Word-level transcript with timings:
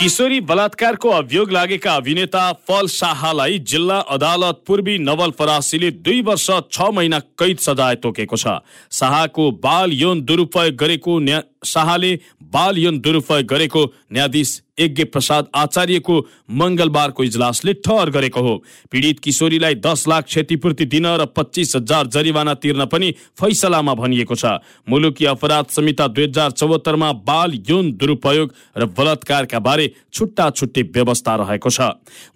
किशोरी 0.00 0.40
बलात्कारको 0.40 1.08
अभियोग 1.10 1.50
लागेका 1.52 1.94
अभिनेता 1.94 2.42
फल 2.68 2.86
शाहलाई 2.88 3.58
जिल्ला 3.68 3.98
अदालत 4.08 4.62
पूर्वी 4.66 4.96
नवलपरासीले 4.98 5.90
दुई 6.00 6.20
वर्ष 6.22 6.46
छ 6.72 6.88
महिना 6.90 7.18
कैद 7.36 7.58
सजाय 7.58 7.96
तोकेको 8.00 8.36
छ। 8.36 8.54
शाहको 8.92 9.50
बाल 9.60 9.92
यौन 9.92 10.22
दुरुपयोग 10.24 10.74
गरेको 10.74 11.18
शाहले 11.62 12.18
बाल 12.52 12.78
यौन 12.78 12.98
दुरुपयोग 13.00 13.46
गरेको 13.46 13.84
न्यायाधीश 14.12 14.60
यज्ञ 14.80 15.04
प्रसाद 15.04 15.48
आचार्यको 15.54 16.14
मङ्गलबारको 16.50 17.24
इजलासले 17.24 17.72
ठहर 17.84 18.10
गरेको 18.10 18.40
हो। 18.40 18.54
पीडित 18.90 19.20
किशोरीलाई 19.20 19.74
दस 19.76 20.04
लाख 20.08 20.24
क्षतिपूर्ति 20.24 20.84
दिन 20.86 21.06
र 21.06 21.26
पच्चिस 21.36 21.76
हजार 21.76 22.06
जरिवाना 22.08 22.54
तिर्न 22.54 22.84
पनि 22.86 23.10
फैसलामा 23.36 23.94
भनिएको 23.94 24.34
छ। 24.34 24.56
मुलुकी 24.88 25.24
अपराध 25.26 25.66
संहिता 25.68 26.06
दुई 26.08 26.24
हजार 26.24 26.50
चौहत्तरमा 26.52 27.12
बाल 27.28 27.52
यौन 27.68 27.92
दुरुपयोग 27.92 28.54
र 28.78 28.86
बलात्कारका 28.96 29.58
बारे 29.60 29.92
छुट्टा 30.12 30.50
छुट्टै 30.50 30.82
व्यवस्था 30.96 31.34
रहेको 31.36 31.70
छ। 31.70 31.80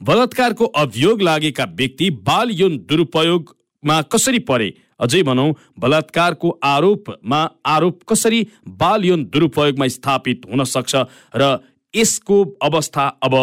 बलात्कारको 0.03 0.65
अभियोग 0.85 1.23
लागेका 1.23 1.65
व्यक्ति 1.65 2.11
बाल 2.23 2.51
यौन 2.53 2.79
दुरुपयोगमा 2.85 4.01
कसरी 4.03 4.39
परे? 4.45 4.73
अझै 5.01 5.23
भनौँ 5.23 5.51
बलात्कारको 5.79 6.49
आरोपमा 6.65 7.41
आरोप 7.67 8.03
कसरी 8.09 8.47
बाल 8.69 9.05
यौन 9.05 9.25
दुरुपयोगमा 9.33 9.87
स्थापित 9.89 10.47
हुन 10.51 10.65
सक्छ 10.65 10.95
र 11.37 11.59
यसको 11.95 12.39
अवस्था 12.63 13.05
अब 13.23 13.35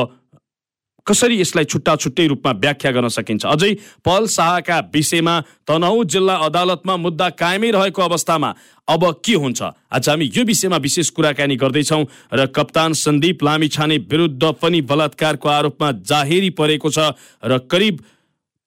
कसरी 1.08 1.40
यसलाई 1.42 1.66
छुट्टा 1.66 1.96
छुट्टै 1.96 2.26
रूपमा 2.28 2.52
व्याख्या 2.62 2.92
गर्न 2.92 3.08
सकिन्छ? 3.08 3.46
अझै 3.46 3.74
पल 4.06 4.28
शाहका 4.28 4.78
विषयमा 4.94 5.36
तनहु 5.68 6.04
जिल्ला 6.06 6.36
अदालतमा 6.46 6.96
मुद्दा 6.98 7.30
कायमै 7.42 7.72
रहेको 7.72 8.02
अवस्थामा 8.02 8.50
अब 8.88 9.04
के 9.26 9.34
हुन्छ? 9.34 9.62
आज 9.92 10.10
हामी 10.10 10.26
यो 10.36 10.44
विषयमा 10.46 10.78
विशेष 10.78 11.10
कुराकानी 11.10 11.56
गर्दैछौँ 11.56 12.06
र 12.34 12.46
कप्तान 12.46 12.94
सन्दीप 12.94 13.44
लामिछाने 13.44 13.98
विरुद्ध 13.98 14.44
पनि 14.62 14.82
बलात्कारको 14.86 15.50
आरोपमा 15.50 15.92
जाहेरी 16.06 16.50
परेको 16.54 16.90
छ 16.90 17.18
र 17.44 17.58
करिब 17.66 18.06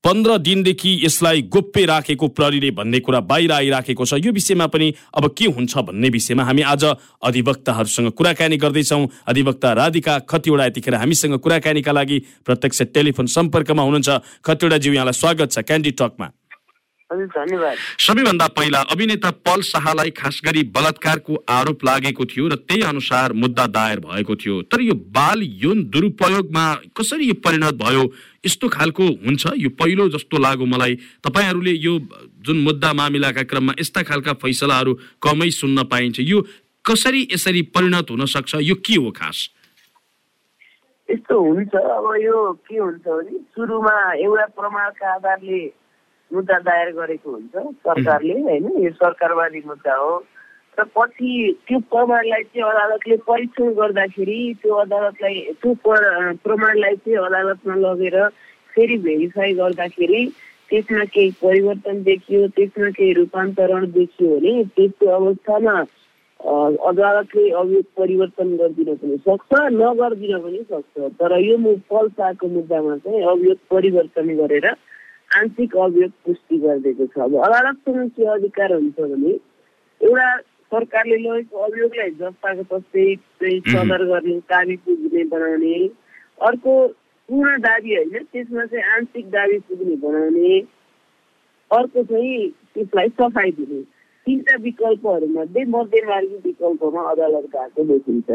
पन्ध्र 0.05 0.37
दिनदेखि 0.39 0.91
यसलाई 1.05 1.43
गोप्य 1.49 1.85
राखेको 1.87 2.29
प्रहरीले 2.29 2.71
भन्ने 2.77 2.99
कुरा 3.01 3.21
बाहिर 3.25 3.53
आइराखेको 3.53 4.05
छ। 4.05 4.21
यो 4.21 4.33
विषयमा 4.33 4.67
पनि 4.69 4.93
अब 5.17 5.25
के 5.33 5.47
हुन्छ 5.49 5.77
भन्ने 5.81 6.09
विषयमा 6.13 6.45
हामी 6.45 6.63
आज 6.63 6.85
अधिवक्ताहरूसँग 7.25 8.11
कुराकानी 8.13 8.57
गर्दैछौँ। 8.61 9.09
अधिवक्ता 9.25 9.73
राधिका 9.73 10.19
खतिवडा 10.29 10.65
यतिखेर 10.67 10.95
हामीसँग 11.01 11.39
कुराकानीका 11.41 11.93
लागि 11.93 12.19
प्रत्यक्ष 12.45 12.83
टेलिफोन 12.93 13.27
सम्पर्कमा 13.33 13.83
हुनुहुन्छ। 13.83 14.45
खतिवडाज्यू 14.45 14.93
यहाँलाई 14.93 15.17
स्वागत 15.17 15.53
छ 15.53 15.65
क्यान्डी 15.65 15.91
टकमा। 15.97 16.29
सबैभन्दा 18.01 18.47
पहिला 18.53 18.81
अभिनेता 18.93 19.31
पल 19.41 19.61
शाहलाई 19.63 20.11
खास 20.11 20.41
गरी 20.45 20.63
बलात्कारको 20.69 21.35
आरोप 21.49 21.85
लागेको 21.85 22.25
थियो 22.27 22.49
र 22.49 22.55
त्यही 22.61 22.83
अनुसार 22.83 23.33
मुद्दा 23.33 23.67
दायर 23.73 24.01
भएको 24.03 24.37
थियो। 24.37 24.61
तर 24.69 24.81
यो 24.83 24.95
बाल 25.17 25.43
यौन 25.65 25.85
दुरुपयोगमा 25.89 26.65
कसरी 26.93 27.29
यो 27.29 27.35
परिणत 27.41 27.75
भयो 27.81 28.05
यस्तो 28.47 28.69
खालको 28.69 29.05
हुन्छ? 29.25 29.47
यो 29.57 29.71
पहिलो 29.71 30.09
जस्तो 30.09 30.37
लाग्यो 30.39 30.67
मलाई। 30.67 30.95
तपाईँहरूले 31.25 31.71
यो 31.71 31.99
जुन 32.45 32.57
मुद्दा 32.63 32.93
मामिलाका 32.93 33.43
क्रममा 33.43 33.73
यस्ता 33.81 34.03
खालका 34.03 34.33
फैसलाहरू 34.43 34.95
कमै 35.23 35.51
सुन्न 35.51 35.85
पाइन्छ 35.85 36.21
यो 36.21 36.41
कसरी 36.85 37.23
यसरी 37.33 37.63
परिणत 37.75 38.11
हुन 38.11 38.25
सक्छ? 38.27 38.55
यो 38.61 38.75
के 38.75 38.95
हो 38.95 39.11
खास? 39.11 39.49
यस्तो 41.09 41.35
हुन्छ। 41.41 41.75
अब 41.75 42.07
यो 42.21 42.53
के 42.69 42.77
हुन्छ 42.77 43.05
भने 43.05 43.39
सुरुमा 43.55 43.97
एउटा 44.13 44.47
प्रमाणका 44.59 45.15
आधारले 45.15 45.63
मुद्दा 46.33 46.59
दायर 46.59 46.91
गरेको 46.93 47.31
हुन्छ 47.31 47.55
सरकारले 47.85 48.35
होइन? 48.41 48.65
यो 48.85 48.91
सरकारवादी 48.91 49.63
मुद्दा 49.67 49.95
हो। 49.97 50.15
र 50.79 50.85
पछि 50.95 51.31
त्यो 51.69 51.79
प्रमाणलाई 51.91 52.43
चाहिँ 52.43 52.65
अदालतले 52.71 53.17
परीक्षण 53.27 53.73
गर्दाखेरि 53.79 54.39
त्यो 54.63 54.75
अदालतलाई 54.75 55.41
त्यो 55.63 55.73
प्र- 55.85 56.37
प्रमाणलाई 56.45 56.95
चाहिँ 56.97 57.19
अदालतमा 57.27 57.75
लगेर 57.85 58.17
फेरि 58.75 58.97
भेरिफाई 59.07 59.53
गर्दाखेरि 59.55 60.23
त्यसमा 60.71 61.05
केही 61.15 61.31
परिवर्तन 61.43 62.03
देखियो 62.03 62.47
त्यसमा 62.57 62.89
केही 62.97 63.13
रूपान्तरण 63.21 63.85
देखियो 63.95 64.29
भने 64.35 64.63
त्यस्तो 64.77 65.07
अवस्थामा 65.19 65.77
अदालतले 66.91 67.45
अभियोग 67.61 67.85
परिवर्तन 67.97 68.49
गरिदिन 68.57 68.95
पनि 69.01 69.17
सक्छ 69.27 69.61
नगरिदिन 69.73 70.39
पनि 70.45 70.63
सक्छ। 70.71 70.95
तर 71.21 71.39
यो 71.41 71.57
पल्साको 71.91 72.49
मुद्दामा 72.57 72.97
चाहिँ 73.05 73.23
अभियोग 73.33 73.59
परिवर्तन 73.71 74.35
गरेर 74.41 74.67
आंशिक 75.39 75.77
अभियोग 75.87 76.11
पुष्टि 76.27 76.57
गरिदिएको 76.65 77.07
छ। 77.07 77.19
अब 77.27 77.39
अदालतसँग 77.47 78.11
के 78.17 78.25
अधिकार 78.35 78.73
हुन्छ 78.75 78.99
भने 79.01 79.33
एउटा 80.01 80.29
सरकारले 80.73 81.17
लगेको 81.17 81.57
अभियोगलाई 81.59 82.11
जस्ताको 82.21 82.63
तस्तै 82.71 83.07
चाहिँ 83.41 83.61
सदर 83.61 84.05
गर्ने 84.05 84.37
दाबी 84.53 84.77
पुग्ने 84.77 85.25
बनाउने। 85.25 85.75
अर्को 86.49 86.73
पूर्ण 87.29 87.59
दाबी 87.59 87.95
होइन 87.95 88.25
त्यसमा 88.33 88.65
चाहिँ 88.67 88.85
आंशिक 88.97 89.27
दाबी 89.31 89.59
पुग्ने 89.69 89.97
बनाउने। 89.97 90.61
अर्को 91.71 92.03
चाहिँ 92.05 92.49
त्यसलाई 92.75 93.09
सफाइ 93.09 93.51
दिने। 93.51 93.83
तिनवटा 94.27 94.57
विकल्पहरूमध्ये 94.63 95.65
मध्यमार्गी 95.65 96.37
विकल्पमा 96.45 97.03
अदालत 97.11 97.47
गएको 97.55 97.85
देखिन्छ। 97.85 98.29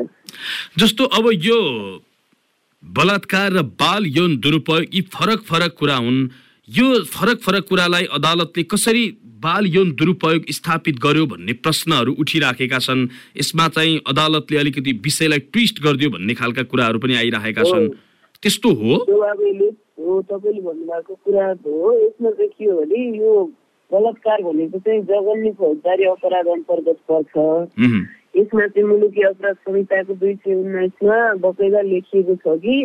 जस्तो 0.79 1.05
अब 1.17 1.29
यो 1.33 1.59
बलात्कार 2.83 3.51
र 3.51 3.61
बाल 3.81 4.05
यौन 4.17 4.37
दुरुपयोग 4.37 4.93
यी 4.93 5.01
फरक 5.13 5.41
फरक 5.43 5.75
कुरा 5.79 5.95
हुन्। 5.95 6.29
यो 6.69 6.87
फरक 7.03 7.37
फरक 7.41 7.67
कुरालाई 7.69 8.05
अदालतले 8.13 8.63
कसरी 8.63 9.05
बाल 9.39 9.65
यौन 9.67 9.91
दुरुपयोग 9.95 10.45
स्थापित 10.51 10.95
गर्यो 10.99 11.25
भन्ने 11.25 11.53
प्रश्नहरू 11.63 12.11
उठिराखेका 12.19 12.79
छन्। 12.79 13.07
यसमा 13.37 13.67
चाहिँ 13.75 13.99
अदालतले 14.07 14.57
अलिकति 14.59 14.91
विषयलाई 15.05 15.39
ट्विस्ट 15.51 15.83
गरिदियो 15.83 16.09
भन्ने 16.11 16.33
खालका 16.35 16.63
कुराहरू 16.67 16.99
पनि 16.99 17.15
आइराखेका 17.15 17.63
छन्। 17.63 17.87
त्यस्तो 18.43 18.69
हो? 18.79 18.97
तपाईँले 19.05 19.69
भन्नुभएको 20.61 21.13
कुरा 21.25 21.47
हो। 21.65 21.93
यसमा 22.03 22.29
चाहिँ 22.31 22.49
के 22.49 22.65
हो 22.65 22.79
भने 22.79 22.99
यो 23.17 23.31
बलात्कार 23.91 24.41
भनेको 24.43 24.79
चाहिँ 24.79 25.01
जघन्य 25.09 25.51
फौजदारी 25.59 26.03
अपराध 26.05 26.47
अन्तर्गत 26.47 26.99
पर्छ। 27.09 27.33
यसमा 28.37 28.67
चाहिँ 28.67 28.87
मुलुकी 28.87 29.21
अपराध 29.29 29.55
संहिताको 29.55 30.13
दुई 30.13 30.33
सय 30.35 30.53
उन्नाइसमा 30.55 31.17
बकैदा 31.43 31.81
लेखिएको 31.81 32.35
छ 32.35 32.59
कि 32.63 32.75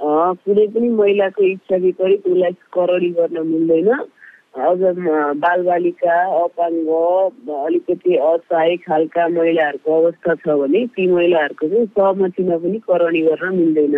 कुनै 0.00 0.66
पनि 0.74 0.88
महिलाको 0.88 1.42
इच्छा 1.44 1.76
विपरीत 1.76 2.26
उसलाई 2.26 2.52
करडी 2.74 3.10
गर्न 3.18 3.36
मिल्दैन। 3.46 3.90
अझ 4.54 4.78
बालबालिका 5.42 6.14
अपाङ्ग 6.42 6.88
अलिकति 7.54 8.16
असहाय 8.16 8.76
खालका 8.76 9.26
महिलाहरूको 9.28 9.90
अवस्था 9.96 10.34
छ 10.34 10.56
भने 10.60 10.86
ती 10.96 11.06
महिलाहरूको 11.06 11.68
चाहिँ 11.68 11.86
सहमतिमा 11.86 12.56
पनि 12.58 12.78
करणी 12.90 13.20
गर्न 13.22 13.54
मिल्दैन। 13.56 13.96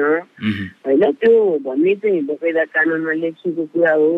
होइन 0.86 1.04
त्यो 1.20 1.58
भन्ने 1.64 1.94
चाहिँ 1.94 2.20
बकैदा 2.26 2.64
कानुनमा 2.68 3.12
लेखिएको 3.12 3.64
कुरा 3.72 3.92
हो। 3.94 4.12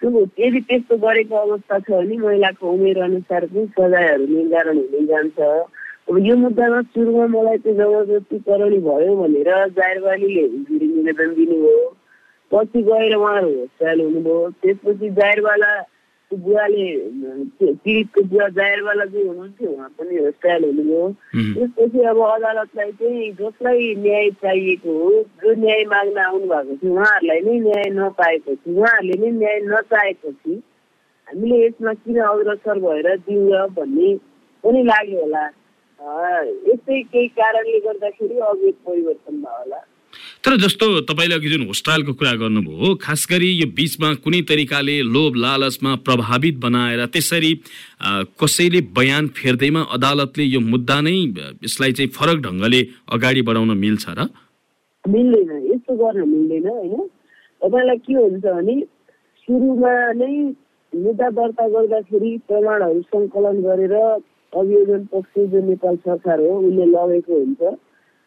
त्यो 0.00 0.24
यदि 0.38 0.60
त्यस्तो 0.60 0.96
गरेको 0.96 1.36
अवस्था 1.36 1.78
छ 1.78 1.90
भने 1.90 2.16
महिलाको 2.24 2.72
उमेर 2.72 3.02
अनुसार 3.02 3.46
पनि 3.46 3.66
सजायहरू 3.76 4.26
निर्धारण 4.26 4.76
हुँदै 4.76 5.04
जान्छ। 5.12 5.38
अब 6.08 6.18
यो 6.24 6.36
मुद्दामा 6.36 6.80
सुरुमा 6.82 7.26
मलाई 7.36 7.58
चाहिँ 7.58 7.78
जबरजस्ती 7.78 8.38
करणी 8.48 8.78
भयो 8.88 9.16
भनेर 9.16 9.50
जायरवालीले 9.76 10.44
हुजुरी 10.56 10.86
निवेदन 10.86 11.34
दिनुभयो। 11.34 11.95
पछि 12.52 12.82
गएर 12.82 13.14
उहाँहरू 13.16 13.50
होस्टाइल 13.58 14.00
हुनुभयो। 14.00 14.38
त्यसपछि 14.62 15.08
जायरवाला 15.18 15.72
बुवाले 16.30 16.86
पीडितको 17.62 18.22
बुवा 18.30 18.48
जायरवाला 18.58 19.04
जो 19.14 19.26
हुनुहुन्थ्यो 19.26 19.70
उहाँ 19.70 19.88
पनि 19.98 20.16
होस्टाइल 20.24 20.64
हुनुभयो। 20.64 21.02
त्यसपछि 21.54 22.00
अब 22.10 22.18
अदालतलाई 22.26 22.92
चाहिँ 23.00 23.30
जसलाई 23.40 23.94
न्याय 24.04 24.30
चाहिएको 24.42 24.92
हो 25.02 25.10
जो 25.42 25.54
न्याय 25.62 25.84
माग्न 25.92 26.18
आउनु 26.26 26.46
भएको 26.46 26.76
थियो 26.76 26.92
उहाँहरूलाई 26.94 27.40
नै 27.46 27.58
न्याय 27.66 27.90
नपाएपछि 27.98 28.74
उहाँहरूले 28.78 29.16
नै 29.22 29.30
न्याय 29.38 29.58
नचाहेपछि 29.70 30.54
हामीले 31.26 31.56
यसमा 31.66 31.92
किन 32.02 32.18
अग्रसर 32.22 32.78
भएर 32.86 33.08
दिउँ 33.26 33.66
भन्ने 33.76 34.14
पनि 34.64 34.82
लाग्यो 34.82 35.20
होला। 35.20 35.44
यस्तै 36.70 37.02
केही 37.12 37.26
कारणले 37.38 37.78
गर्दाखेरि 37.86 38.38
अघि 38.50 38.70
परिवर्तन 38.86 39.36
भयो 39.42 39.58
होला। 39.58 39.80
तर 40.46 40.56
जस्तो 40.62 40.86
तपाईँले 41.10 41.34
अघि 41.34 41.48
जुन 41.50 41.66
होस्टाइलको 41.66 42.12
कुरा 42.14 42.32
गर्नुभयो 42.38 42.94
खास 43.02 43.26
गरी 43.30 43.48
यो 43.60 43.66
बिचमा 43.74 44.08
कुनै 44.22 44.40
तरिकाले 44.46 44.94
लोभ 45.14 45.34
लालचमा 45.42 45.94
प्रभावित 46.06 46.56
बनाएर 46.62 47.04
त्यसरी 47.10 47.50
कसैले 48.38 48.80
बयान 48.94 49.26
फेर्दैमा 49.34 49.82
अदालतले 49.96 50.44
यो 50.46 50.60
मुद्दा 50.62 51.00
नै 51.02 51.14
यसलाई 51.66 51.92
चाहिँ 51.98 52.10
फरक 52.18 52.38
ढङ्गले 52.46 52.80
अगाडि 53.10 53.42
बढाउन 53.42 53.70
मिल्छ 53.76 54.04
र? 54.18 54.28
मिल्दैन 55.04 55.50
यस्तो 55.72 55.96
गर्न 55.98 56.28
मिल्दैन 56.30 56.68
होइन? 56.68 57.02
तपाईँलाई 57.62 57.98
के 58.06 58.14
हुन्छ 58.14 58.44
भने 58.46 58.76
सुरुमा 59.48 59.94
नै 60.22 60.30
मुद्दा 60.92 61.28
दर्ता 61.40 61.66
गर्दाखेरि 61.74 62.30
प्रमाणहरू 62.46 63.02
सङ्कलन 63.10 63.56
गरेर 63.66 63.96
अभियोजन 64.52 65.02
पक्ष 65.10 65.34
जो 65.50 65.58
नेपाल 65.70 65.96
सरकार 66.06 66.38
हो 66.40 66.54
उसले 66.68 66.86
लगेको 66.94 67.34
हुन्छ। 67.34 67.74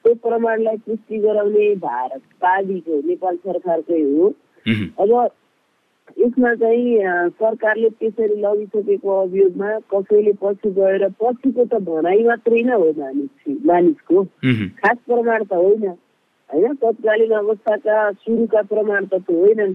त्यो 0.09 0.29
प्रमाणलाई 0.29 0.77
पुष्टि 0.85 1.17
गराउने 1.21 1.65
भार 1.85 2.17
बाधीको 2.41 2.95
नेपाल 3.07 3.35
सरकारकै 3.45 4.01
हो। 4.01 4.27
अब 4.97 5.11
यसमा 6.17 6.53
चाहिँ 6.55 6.97
सरकारले 7.37 7.89
त्यसरी 7.89 8.35
लगिसकेको 8.41 9.09
अभियोगमा 9.21 9.69
कसैले 9.93 10.33
पछि 10.41 10.69
गएर 10.77 11.07
पछिको 11.21 11.65
त 11.65 11.81
भनाइ 11.85 12.23
मात्रै 12.25 12.61
नै 12.65 12.73
हो 12.73 12.89
मानिस 12.97 13.61
मानिसको। 13.65 14.23
खास 14.81 14.97
प्रमाण 15.05 15.43
त 15.43 15.53
होइन। 15.53 15.85
होइन 16.49 16.73
तत्कालीन 16.81 17.31
अवस्थाका 17.37 18.11
सुरुका 18.25 18.61
प्रमाण 18.73 19.05
त 19.05 19.21
त्यो 19.29 19.37
होइनन् 19.37 19.73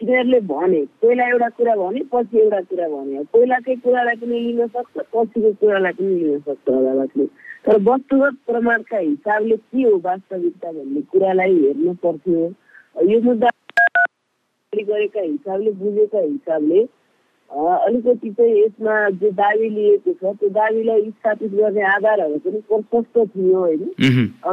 तिनीहरूले 0.00 0.40
भने 0.50 0.84
पहिला 1.02 1.28
एउटा 1.30 1.48
कुरा 1.56 1.74
भने 1.76 2.00
पछि 2.12 2.38
एउटा 2.38 2.60
कुरा 2.60 2.88
भने। 2.88 3.22
पहिलाकै 3.32 3.74
कुरालाई 3.86 4.16
पनि 4.20 4.40
लिन 4.40 4.66
सक्छ 4.66 4.96
पछिको 5.14 5.52
कुरालाई 5.62 5.92
पनि 5.92 6.14
लिन 6.20 6.38
सक्छ 6.42 6.66
अदालतले। 6.68 7.26
तर 7.66 7.78
वस्तुगत 7.88 8.34
प्रमाणका 8.46 8.98
हिसाबले 8.98 9.56
के 9.56 9.82
हो 9.82 9.96
वास्तविकता 10.04 10.72
भन्ने 10.72 11.00
कुरालाई 11.12 11.54
हेर्नु 11.62 11.94
पर्थ्यो 12.04 12.44
यो 13.12 13.20
मुद्दा 13.22 13.50
गरेका 14.72 15.20
हिसाबले 15.20 15.70
बुझेका 15.82 16.20
हिसाबले 16.20 16.86
अलिकति 17.50 18.30
चाहिँ 18.38 18.54
यसमा 18.62 18.94
जो 19.18 19.30
दावी 19.40 19.68
लिएको 19.74 20.12
छ 20.12 20.32
त्यो 20.38 20.48
दावीलाई 20.56 21.02
स्थापित 21.10 21.52
गर्ने 21.58 21.82
आधारहरू 21.90 22.38
पनि 22.46 22.60
प्रशस्त 22.70 23.18
थियो 23.34 23.58
होइन 23.58 23.84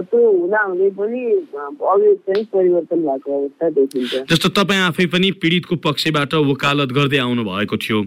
त्यो 0.10 0.22
हुँदाहुँदै 0.32 0.90
पनि 1.00 1.22
अ, 1.32 1.66
अभियोग 1.94 2.18
चाहिँ 2.28 2.46
परिवर्तन 2.54 3.02
भएको 3.08 3.40
अवस्था 3.40 3.70
देखिन्छ 3.80 4.14
जस्तो 4.32 4.50
तपाईँ 4.62 4.82
आफै 4.88 5.06
पनि 5.16 5.32
पीडितको 5.42 5.76
पक्षबाट 5.90 6.34
वकालत 6.54 6.94
गर्दै 7.00 7.18
आउनु 7.26 7.44
भएको 7.50 7.78
थियो। 7.86 8.02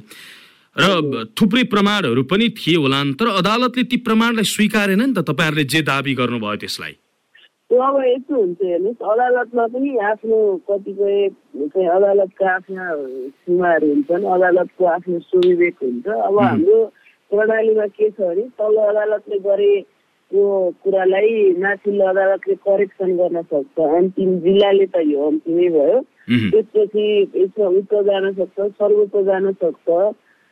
र 0.77 1.25
थुप्रै 1.39 1.63
प्रमाणहरू 1.73 2.23
पनि 2.31 2.47
थिए 2.61 2.77
होलान् 2.77 3.17
तर 3.21 3.29
अदालतले 3.41 3.83
ती 3.91 3.97
प्रमाणलाई 4.07 4.47
स्वीकारेन 4.53 5.01
नि 5.01 5.13
त 5.17 5.25
तपाईँहरूले 5.29 5.65
जे 5.73 5.81
दावी 5.89 6.15
गर्नुभयो 6.21 6.57
त्यसलाई। 6.63 6.95
त्यो 7.71 7.81
अब 7.83 7.97
यस्तो 8.05 8.35
हुन्छ 8.37 8.61
हेर्नुहोस् 8.63 9.07
अदालतमा 9.13 9.65
पनि 9.75 9.91
आफ्नो 10.11 10.39
कतिपय 10.69 11.17
चाहिँ 11.73 11.89
अदालतका 11.97 12.47
आफ्ना 12.55 12.85
सीमाहरू 13.41 13.87
हुन्छन् 13.93 14.25
अदालतको 14.37 14.85
आफ्नो 14.97 15.19
सुविवेक 15.31 15.77
हुन्छ। 15.83 16.07
अब 16.07 16.37
हाम्रो 16.41 16.79
प्रणालीमा 17.33 17.87
के 17.97 18.11
छ 18.11 18.19
भने 18.21 18.45
तल्लो 18.61 18.83
अदालतले 18.93 19.39
गरेको 19.49 20.43
कुरालाई 20.85 21.33
माथिल्लो 21.65 22.05
अदालतले 22.13 22.55
करेक्सन 22.69 23.11
गर्न 23.17 23.43
सक्छ। 23.51 23.77
अन्तिम 23.81 24.31
जिल्लाले 24.45 24.87
त 24.93 24.97
यो 25.11 25.27
अन्तिमै 25.31 25.69
भयो। 25.75 25.99
त्यसपछि 26.53 27.07
यसमा 27.43 27.67
उच्च 27.81 27.93
जान 28.13 28.25
सक्छ 28.39 28.57
सर्वोच्च 28.79 29.17
जान 29.27 29.53
सक्छ। 29.65 29.89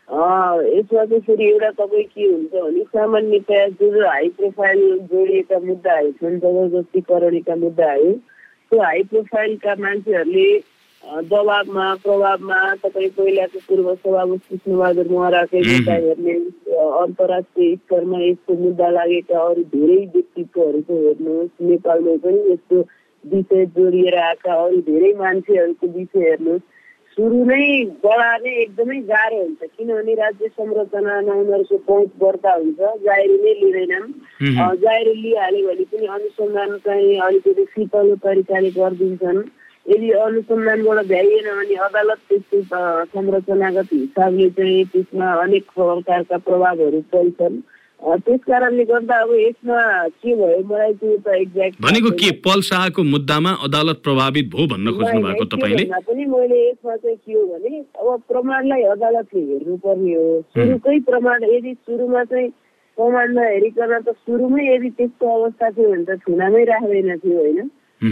यसमा 0.09 1.05
चाहिँ 1.05 1.21
फेरि 1.21 1.45
एउटा 1.45 1.71
तपाईँ 1.73 2.05
के 2.05 2.25
हुन्छ 2.25 2.53
भने 2.55 2.83
सामान्यतया 2.87 3.67
जो 3.71 3.91
जो 3.91 4.07
हाई 4.07 4.29
प्रोफाइल 4.31 4.81
जोडिएका 5.09 5.59
मुद्दाहरू 5.61 6.11
छन् 6.13 6.39
जबरजस्तीकरणका 6.41 7.55
मुद्दाहरू 7.57 8.13
त्यो 8.13 8.81
हाई 8.83 9.03
प्रोफाइलका 9.05 9.75
मान्छेहरूले 9.77 10.49
दबाबमा 11.25 11.87
प्रभावमा 11.97 12.59
तपाईँ 12.77 13.09
पहिलाको 13.11 13.59
पूर्व 13.69 13.95
सभामुख 13.95 14.41
कृष्णबहादुर 14.41 15.09
महराकै 15.09 15.61
मुद्दा 15.63 15.95
हेर्ने 15.97 16.35
अन्तर्राष्ट्रिय 17.01 17.75
स्तरमा 17.77 18.21
यस्तो 18.21 18.55
मुद्दा 18.61 18.89
लागेका 18.91 19.41
अरू 19.41 19.63
धेरै 19.73 19.99
व्यक्तित्वहरूको 20.15 21.01
हेर्नुहोस् 21.01 21.65
नेपालमै 21.65 22.17
पनि 22.21 22.53
यस्तो 22.53 22.85
विषय 23.25 23.67
जोडिएर 23.73 24.19
आएका 24.21 24.55
अरू 24.61 24.81
धेरै 24.85 25.13
मान्छेहरूको 25.17 25.87
विषय 25.89 26.29
हेर्नुहोस् 26.29 26.73
सुरु 27.15 27.41
नै 27.47 27.65
बढार्ने 28.05 28.53
एकदमै 28.63 28.97
गाह्रो 29.09 29.37
हुन्छ। 29.41 29.63
किनभने 29.79 30.15
राज्य 30.21 30.49
संरचनामा 30.59 31.35
उनीहरूको 31.43 31.77
पहुँच 31.89 32.11
बढ्ता 32.23 32.53
हुन्छ 32.55 32.79
जाहेरी 33.05 33.37
नै 33.43 33.53
लिँदैनन्। 33.61 34.07
जाहेरी 34.83 35.13
लिइहाल्यो 35.23 35.67
भने 35.69 35.85
पनि 35.93 36.07
अनुसन्धान 36.17 36.71
चाहिँ 36.87 37.13
अलिकति 37.27 37.65
शीतलो 37.75 38.17
तरिकाले 38.25 38.71
गरिदिन्छन्। 38.79 39.39
यदि 39.87 40.11
अनुसन्धानबाट 40.27 41.07
भ्याइएन 41.13 41.49
भने 41.55 41.77
अदालत 41.87 42.21
त्यस्तो 42.29 42.59
संरचनागत 43.15 43.89
हिसाबले 43.93 44.49
चाहिँ 44.59 44.85
त्यसमा 44.93 45.29
अनेक 45.45 45.65
प्रकारका 45.79 46.37
प्रभावहरू 46.51 47.01
पर्छन्। 47.15 47.63
त्यस 48.05 48.41
कारणले 48.47 48.85
गर्दा 48.85 49.17
अब 49.23 49.31
यसमा 49.35 49.81
के 50.23 50.35
भयो? 50.37 50.59
मलाई 50.69 50.93
त्यो 51.01 51.17
त 51.25 51.29
एक्ज्याक्ट 51.35 51.81
भनेको 51.83 52.11
के? 52.21 52.31
पल 52.45 52.61
शाहको 52.69 53.03
मुद्दामा 53.03 53.51
अदालत 53.65 53.99
प्रभावित 54.05 54.47
भयो 54.55 54.67
भन्न 54.73 54.93
खोज्नु 54.97 55.21
भएको 55.25 55.45
तपाईँले? 55.57 55.85
पनि 56.05 56.25
मैले 56.25 56.59
यसमा 56.69 56.97
चाहिँ 56.97 57.17
के 57.17 57.33
हो 57.33 57.45
भने 57.49 57.79
अब 57.81 58.23
प्रमाणलाई 58.29 58.83
अदालतले 58.95 59.41
हेर्नुपर्ने 59.41 60.15
हो। 60.15 60.29
सुरुकै 60.53 60.99
प्रमाण 61.09 61.45
यदि 61.55 61.73
सुरुमा 61.75 62.25
चाहिँ 62.25 62.49
प्रमाण 62.99 63.33
नहेरिकन 63.35 63.93
त 64.05 64.13
सुरुमै 64.23 64.63
यदि 64.75 64.91
त्यस्तो 65.01 65.27
अवस्था 65.37 65.71
थियो 65.73 65.89
भने 65.91 66.05
त 66.05 66.21
थुनामै 66.29 66.65
राख्दैन 66.71 67.17
थियो 67.25 67.39
होइन? 67.41 67.69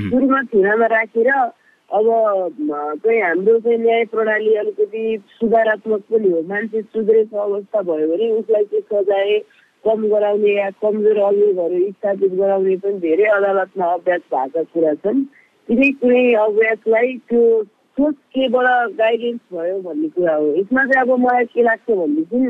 सुरुमा 0.08 0.40
थुनामा 0.52 0.86
राखेर 0.96 1.30
अब 1.92 2.06
चाहिँ 3.04 3.20
हाम्रो 3.22 3.58
चाहिँ 3.60 3.78
न्याय 3.78 4.04
प्रणाली 4.08 4.54
अलिकति 4.56 5.02
सुधारात्मक 5.38 6.02
पनि 6.08 6.28
हो। 6.32 6.40
मान्छे 6.48 6.80
सुध्रेको 6.82 7.36
अवस्था 7.36 7.82
भयो 7.84 8.06
भने 8.08 8.30
उसलाई 8.40 8.64
चाहिँ 8.72 8.84
सजाय 8.92 9.38
कम 9.84 10.06
गराउने 10.08 10.54
या 10.56 10.68
कमजोर 10.82 11.18
अभियोगहरू 11.18 11.78
स्थापित 11.90 12.32
गराउने 12.32 12.76
पनि 12.76 12.98
धेरै 12.98 13.24
अदालतमा 13.36 13.86
अभ्यास 13.92 14.20
भएका 14.34 14.62
कुरा 14.62 14.94
छन्। 14.94 15.22
कुनै 15.68 15.90
कुनै 16.00 16.24
अभ्यासलाई 16.34 17.16
त्यो 17.28 17.42
सोच 17.96 18.14
केबाट 18.34 18.94
गाइडेन्स 18.98 19.40
भयो 19.52 19.80
भन्ने 19.80 20.08
कुरा 20.08 20.34
हो। 20.34 20.46
यसमा 20.54 20.84
चाहिँ 20.84 21.02
अब 21.02 21.18
मलाई 21.18 21.44
के 21.44 21.62
लाग्छ 21.62 21.90
भनेदेखि 21.90 22.46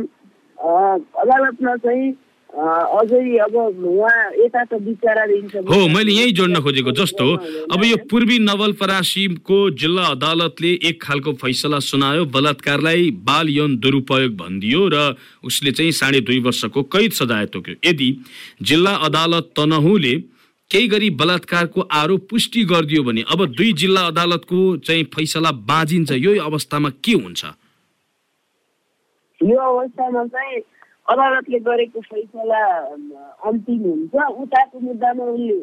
अदालतमा 1.23 1.77
चाहिँ 1.77 2.13
अझै 2.53 3.39
अब 3.41 3.55
उहाँ 3.57 4.31
यता 4.37 4.63
त 4.69 4.77
विचारा 4.85 5.25
दिन्छ 5.27 5.57
हो 5.73 5.89
मैले 5.89 6.13
यही 6.13 6.33
जोड्न 6.37 6.61
खोजेको 6.61 6.93
जस्तो 6.93 7.27
अब 7.73 7.85
यो 7.85 7.97
पूर्वी 8.05 8.39
नवलपरासीको 8.45 9.59
जिल्ला 9.81 10.05
अदालतले 10.15 10.73
एक 10.85 11.01
खालको 11.03 11.33
फैसला 11.41 11.79
सुनायो 11.81 12.25
बलात्कारलाई 12.29 13.11
बाल 13.25 13.49
यौन 13.49 13.77
दुरुपयोग 13.81 14.37
भनिदियो 14.37 14.89
र 14.93 15.17
उसले 15.49 15.73
चाहिँ 15.73 15.93
साढे 15.97 16.21
दुई 16.29 16.41
वर्षको 16.45 16.83
कैद 16.93 17.13
सजाय 17.17 17.47
तोक्यो। 17.57 17.75
यदि 17.89 18.11
जिल्ला 18.69 18.95
अदालत 19.09 19.53
तनहुले 19.57 20.15
केही 20.71 20.89
गरी 20.89 21.09
बलात्कारको 21.17 21.81
आरोप 21.81 22.29
पुष्टि 22.31 22.65
गरिदियो 22.69 23.03
भने 23.03 23.25
अब 23.33 23.47
दुई 23.57 23.73
जिल्ला 23.81 24.03
अदालतको 24.13 24.61
चाहिँ 24.85 25.05
फैसला 25.15 25.51
बाँझिन्छ 25.73 26.13
यो 26.21 26.37
अवस्थामा 26.45 26.91
के 27.01 27.13
हुन्छ? 27.13 27.45
यो 29.41 29.57
अवस्थामा 29.57 30.25
चाहिँ 30.37 30.61
अदालतले 31.13 31.59
गरेको 31.69 32.01
फैसला 32.01 32.63
अन्तिम 33.49 33.83
हुन्छ। 33.91 34.15
उताको 34.43 34.81
मुद्दामा 34.81 35.25
उनले 35.35 35.59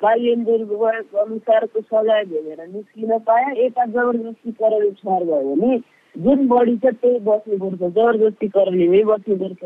बाल्यन 0.00 0.40
दुर्व्यवहार 0.44 0.96
अनुसारको 1.22 1.80
सजाय 1.80 2.24
भेटेर 2.30 2.60
निस्किन 2.74 3.18
पाए। 3.26 3.46
यता 3.64 3.84
जबरजस्तीकरण 3.94 4.90
ठहर 4.98 5.22
भयो 5.24 5.54
भने 5.54 5.78
जुन 6.14 6.46
बढी 6.48 6.76
छ 6.76 6.84
त्यही 7.00 7.18
बस्नुपर्छ। 7.28 7.80
जबरजस्तीकरणमै 7.80 9.02
बस्नुपर्छ। 9.10 9.62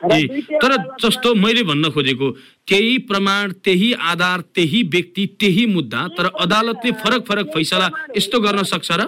र 0.00 0.14
ए 0.14 0.26
दुईटै 0.30 0.58
तर 0.62 0.72
जस्तो 1.02 1.34
मैले 1.34 1.62
भन्न 1.66 1.90
खोजेको 1.90 2.26
त्यही 2.70 2.92
प्रमाण 3.08 3.52
त्यही 3.66 3.88
आधार 4.10 4.40
त्यही 4.54 4.82
व्यक्ति 4.94 5.24
त्यही 5.40 5.64
मुद्दा 5.74 6.06
तर 6.18 6.26
अदालतले 6.44 6.90
फरक 7.02 7.24
फरक 7.28 7.46
फैसला 7.54 7.88
यस्तो 8.16 8.40
गर्न 8.40 8.62
सक्छ 8.70 8.90
र? 8.92 9.02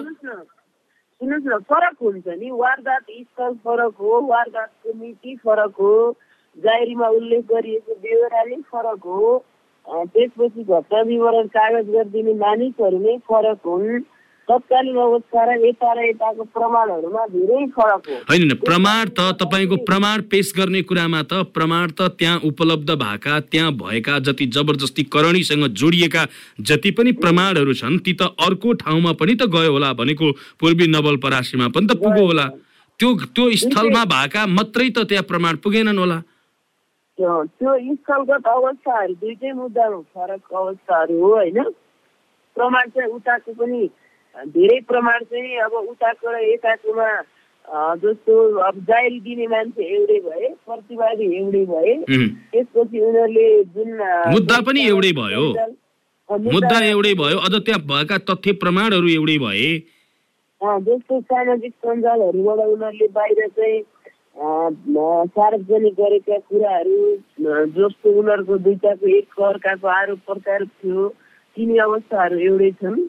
सुन्नुहोस् 1.21 1.45
न, 1.45 1.57
फरक 1.69 1.97
हुन्छ 2.01 2.27
नि। 2.33 2.49
वारदात 2.51 3.05
स्थल 3.05 3.53
फरक 3.61 3.95
हो 4.01 4.11
वारदातको 4.25 4.93
मिति 4.99 5.35
फरक 5.45 5.73
हो 5.77 5.93
जाहेरीमा 6.57 7.07
उल्लेख 7.17 7.43
गरिएको 7.45 7.93
बेहोराले 8.01 8.55
फरक 8.65 9.05
हो। 9.05 9.29
त्यसपछि 9.85 10.63
घटना 10.65 11.01
विवरण 11.01 11.47
कागज 11.53 11.89
गरिदिने 11.93 12.33
मानिसहरू 12.41 12.97
नै 12.97 13.17
फरक 13.29 13.61
हुन्। 13.65 14.01
तत्कालीन 14.51 14.97
अवस्था 14.99 15.43
र 15.47 15.49
यता 15.63 15.89
र 15.95 15.99
यताको 16.05 16.43
प्रमाणहरूमा 16.51 17.25
धेरै 17.33 17.65
फरक 17.71 18.07
हो। 18.09 18.15
होइन 18.29 18.53
प्रमाण 18.59 19.03
त 19.17 19.27
तपाईँको 19.39 19.75
प्रमाण 19.87 20.21
पेश 20.27 20.51
गर्ने 20.57 20.81
कुरामा 20.83 21.21
त 21.23 21.33
प्रमाण 21.55 21.91
त 21.95 22.11
त्यहाँ 22.19 22.39
उपलब्ध 22.43 22.89
भएका 23.03 23.39
त्यहाँ 23.47 23.71
भएका 23.79 24.17
जति 24.27 24.45
जबरजस्ती 24.55 25.03
करणीसँग 25.15 25.67
जोडिएका 25.81 26.25
जति 26.67 26.91
पनि 26.99 27.11
प्रमाणहरू 27.23 27.73
छन् 27.73 27.99
ती 28.03 28.13
त 28.13 28.27
अर्को 28.39 28.73
ठाउँमा 28.83 29.11
पनि 29.15 29.35
त 29.35 29.47
गयो 29.55 29.71
होला 29.71 29.93
भनेको 29.95 30.31
पूर्वी 30.59 30.87
नवलपरासीमा 30.87 31.67
पनि 31.71 31.87
त 31.87 31.97
पुग्यो 32.03 32.25
होला। 32.25 32.47
त्यो 32.99 33.09
त्यो 33.31 33.45
स्थलमा 33.63 34.03
भएका 34.05 34.45
मात्रै 34.49 34.89
त 34.89 35.07
त्यहाँ 35.09 35.23
प्रमाण 35.31 35.55
पुगेनन् 35.63 35.97
होला। 35.97 36.19
त्यो 37.17 37.31
त्यो 37.59 37.71
स्थलगत 37.95 38.47
अवस्थाहरू 38.47 39.13
दुइटै 39.21 39.51
मुद्दामा 39.53 39.99
फरक 40.11 40.53
अवस्थाहरू 40.53 41.15
हो 41.23 41.31
होइन? 41.35 41.59
प्रमाण 42.55 42.89
चाहिँ 42.93 43.09
उताको 43.15 43.51
पनि 43.53 43.81
धेरै 44.35 44.79
प्रमाण 44.87 45.23
चाहिँ 45.23 45.57
अब 45.67 45.73
उताको 45.73 46.31
र 46.31 46.41
यताकोमा 46.43 47.09
जस्तो 48.01 48.33
अब 48.67 48.79
जाहेरी 48.87 49.19
दिने 49.21 49.47
मान्छे 49.47 49.83
एउटै 49.95 50.19
भए 50.27 50.47
प्रतिवादी 50.65 51.25
एउटै 51.37 51.63
भए. 51.71 51.93
त्यसपछि 52.51 52.99
उनीहरूले 52.99 53.47
जुन 53.75 53.89
मुद्दा 54.33 54.59
पनि 54.67 54.87
एउटै 54.87 55.11
भयो। 55.19 55.45
मुद्दा 56.29 56.77
एउटै 56.85 57.13
भयो 57.21 57.37
अझ 57.39 57.53
त्यहाँ 57.55 57.81
भएका 57.87 58.17
तथ्य 58.29 58.51
प्रमाणहरू 58.63 59.07
एउटै 59.15 59.37
भए 59.45 59.71
जस्तो 60.61 61.19
सामाजिक 61.21 61.73
सञ्जालहरूबाट 61.85 62.59
उनीहरूले 62.67 63.07
बाहिर 63.13 63.47
चाहिँ 63.57 63.79
सार्वजनिक 65.37 65.93
गरेका 65.93 66.37
कुराहरू 66.49 66.99
जस्तो 67.77 68.11
उनीहरूको 68.19 68.57
दुईटाको 68.67 69.07
एक 69.17 69.41
अर्काको 69.47 69.87
आरोप 69.95 70.19
प्रत्यारोप 70.27 70.69
थियो 70.83 71.07
तिनी 71.57 71.77
अवस्थाहरू 71.85 72.37
एउटै 72.49 72.71
छन् 72.83 73.01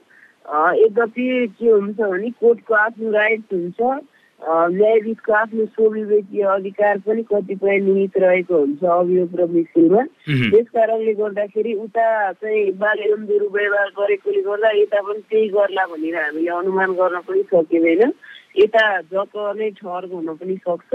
यद्यपि 0.49 1.47
के 1.59 1.69
हुन्छ 1.69 1.99
भने 2.01 2.31
कोर्टको 2.41 2.75
आफ्नो 2.75 3.11
राइट्स 3.11 3.53
हुन्छ। 3.53 3.79
न्यायाधीशको 4.43 5.33
आफ्नो 5.33 5.65
स्वविवेकीय 5.67 6.43
अधिकार 6.43 6.99
पनि 7.07 7.23
कतिपय 7.23 7.79
निहित 7.79 8.17
रहेको 8.19 8.59
हुन्छ 8.59 8.85
अभियोग 8.85 9.39
र 9.39 9.47
मिसिलमा. 9.47 10.03
त्यस 10.27 10.67
कारणले 10.75 11.13
गर्दाखेरि 11.15 11.73
उता 11.87 12.07
चाहिँ 12.33 12.73
बाल्यवन 12.75 13.23
दुर्व्यवहार 13.27 13.89
गरेकोले 13.99 14.43
गर्दा 14.43 14.71
यता 14.83 15.01
पनि 15.07 15.21
त्यही 15.31 15.49
गर्ला 15.49 15.85
भनेर 15.87 16.17
हामीले 16.19 16.51
अनुमान 16.59 16.91
गर्न 16.99 17.21
पनि 17.23 17.43
सकिँदैन। 17.55 18.13
यता 18.59 18.85
जक 19.15 19.35
नै 19.57 19.71
ठहर 19.79 20.05
हुन 20.11 20.35
पनि 20.43 20.57
सक्छ। 20.67 20.93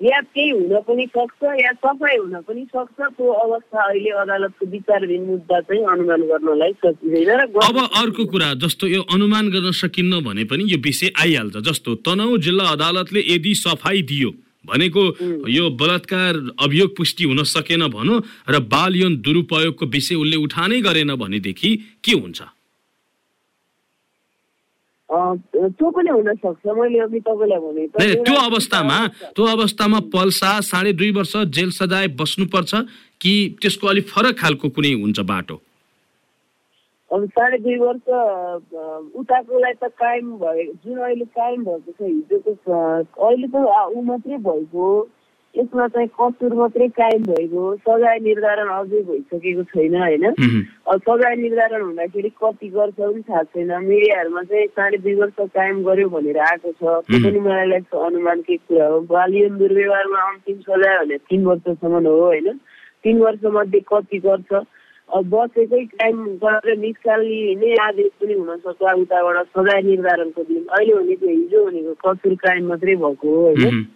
या 0.00 0.20
केही 0.32 0.50
हुन 0.50 0.80
पनि 0.88 1.04
सक्छ 1.06 1.42
या 1.60 1.72
सफाइ 1.84 2.16
हुन 2.16 2.34
पनि 2.48 2.64
सक्छ। 2.72 2.98
त्यो 3.00 3.32
अवस्था 3.44 3.78
अहिले 3.84 4.10
अदालतको 4.22 4.66
विचारधीन 4.66 5.22
मुद्दा 5.24 5.60
चाहिँ 5.60 5.84
अनुमान 5.92 6.20
गर्नलाई 6.28 6.72
सकिँदैन 6.80 7.30
र 7.30 7.42
अब 7.60 7.76
अर्को 8.00 8.24
कुरा 8.32 8.52
जस्तो 8.64 8.86
यो 8.86 9.02
अनुमान 9.12 9.50
गर्न 9.50 9.70
सकिन्न 9.76 10.20
भने 10.24 10.44
पनि 10.44 10.64
यो 10.72 10.78
विषय 10.80 11.12
आइहाल्छ। 11.20 11.56
जस्तो 11.68 11.94
तनहु 12.06 12.38
जिल्ला 12.38 12.64
अदालतले 12.76 13.20
यदि 13.28 13.54
सफाई 13.54 14.02
दियो 14.08 14.30
भनेको 14.66 15.02
यो 15.48 15.64
बलात्कार 15.72 16.34
अभियोग 16.60 16.96
पुष्टि 16.96 17.24
हुन 17.24 17.42
सकेन 17.48 17.86
भनौँ 17.88 18.20
र 18.48 18.58
बाल 18.72 18.96
यौन 18.96 19.16
दुरुपयोगको 19.20 19.86
विषय 19.86 20.14
उसले 20.14 20.36
उठानै 20.36 20.80
गरेन 20.80 21.14
भनेदेखि 21.16 21.70
के 22.04 22.12
हुन्छ? 22.12 22.40
त्यो 25.12 25.90
पनि 25.90 26.10
हुन 26.10 26.34
सक्छ 26.34 26.66
मैले 26.78 26.98
अघि 27.06 27.20
तपाईँलाई 27.20 27.58
भने 27.60 28.14
त्यो 28.24 28.36
अवस्थामा 28.42 28.98
त्यो 29.36 29.46
अवस्थामा 29.56 29.98
पल्सा 30.12 30.50
साढे 30.68 30.92
दुई 31.00 31.10
वर्ष 31.18 31.36
जेल 31.56 31.70
सजाय 31.78 32.06
बस्नुपर्छ 32.20 32.72
कि 33.20 33.32
त्यसको 33.62 33.86
अलिक 33.88 34.06
फरक 34.08 34.38
खालको 34.42 34.68
कुनै 34.76 34.92
हुन्छ 35.02 35.20
बाटो 35.32 35.56
अब 37.10 37.24
साढे 37.36 37.58
दुई 37.58 37.76
वर्ष 37.76 38.06
उताकोलाई 39.20 39.74
त 39.82 39.84
कायम 39.98 40.26
भयो 40.42 40.72
जुन 40.84 40.98
अहिले 40.98 41.24
कायम 41.38 41.64
भएको 41.64 41.90
छ 41.92 42.00
हिजोको 42.02 42.52
अहिले 43.28 43.46
त 43.46 43.56
ऊ 43.96 44.02
मात्रै 44.10 44.38
भएको। 44.46 44.86
यसमा 45.54 45.86
चाहिँ 45.88 46.08
कसुर 46.08 46.54
मात्रै 46.54 46.86
कायम 46.88 47.22
भएको 47.22 47.58
हो। 47.58 47.74
सजाय 47.82 48.18
निर्धारण 48.22 48.68
अझै 48.70 49.00
भइसकेको 49.02 49.62
छैन 49.74 49.94
होइन? 49.96 50.24
सजाय 50.88 51.36
निर्धारण 51.36 51.82
हुँदाखेरि 51.82 52.30
कति 52.38 52.68
गर्छ 52.70 52.94
पनि 52.94 53.22
थाहा 53.28 53.42
छैन। 53.42 53.70
मिडियाहरूमा 53.84 54.42
चाहिँ 54.42 54.66
साढे 54.78 54.98
दुई 55.02 55.14
वर्ष 55.14 55.38
कायम 55.54 55.82
गर्यो 55.84 56.08
भनेर 56.08 56.38
आएको 56.38 56.72
छ। 56.72 56.80
त्यो. 56.80 57.18
पनि 57.18 57.40
मलाई 57.40 57.66
लाग्छ 57.66 57.94
अनुमानकै 57.98 58.56
कुरा 58.56 58.86
हो? 58.86 59.00
बालियन 59.10 59.58
दुर्व्यवहारमा 59.58 60.18
अन्तिम 60.30 60.58
सजाय 60.70 60.98
भने 60.98 61.16
तिन 61.28 61.44
वर्षसम्म 61.46 62.06
हो 62.06 62.18
होइन? 62.24 62.48
तिन 63.04 63.16
वर्ष 63.20 63.44
मध्ये 63.50 63.80
कति 63.90 64.18
गर्छ? 64.18 64.52
बसेकै 65.10 65.84
टाइम 65.98 66.16
गरेर 66.38 66.76
निकाल्ने 66.78 67.70
आदेश 67.82 68.10
पनि 68.22 68.34
हुन 68.34 68.56
सक्छ 68.56 68.82
उताबाट 69.02 69.46
सजाय 69.58 69.80
निर्धारणको 69.82 70.42
दिन। 70.46 70.66
अहिले 70.70 70.94
भनेको 70.94 71.26
हिजो 71.26 71.64
भनेको 71.66 71.94
कसुर 72.04 72.34
कायम 72.38 72.68
मात्रै 72.68 72.94
भएको 72.96 73.28
हो 73.28 73.40
होइन. 73.46 73.86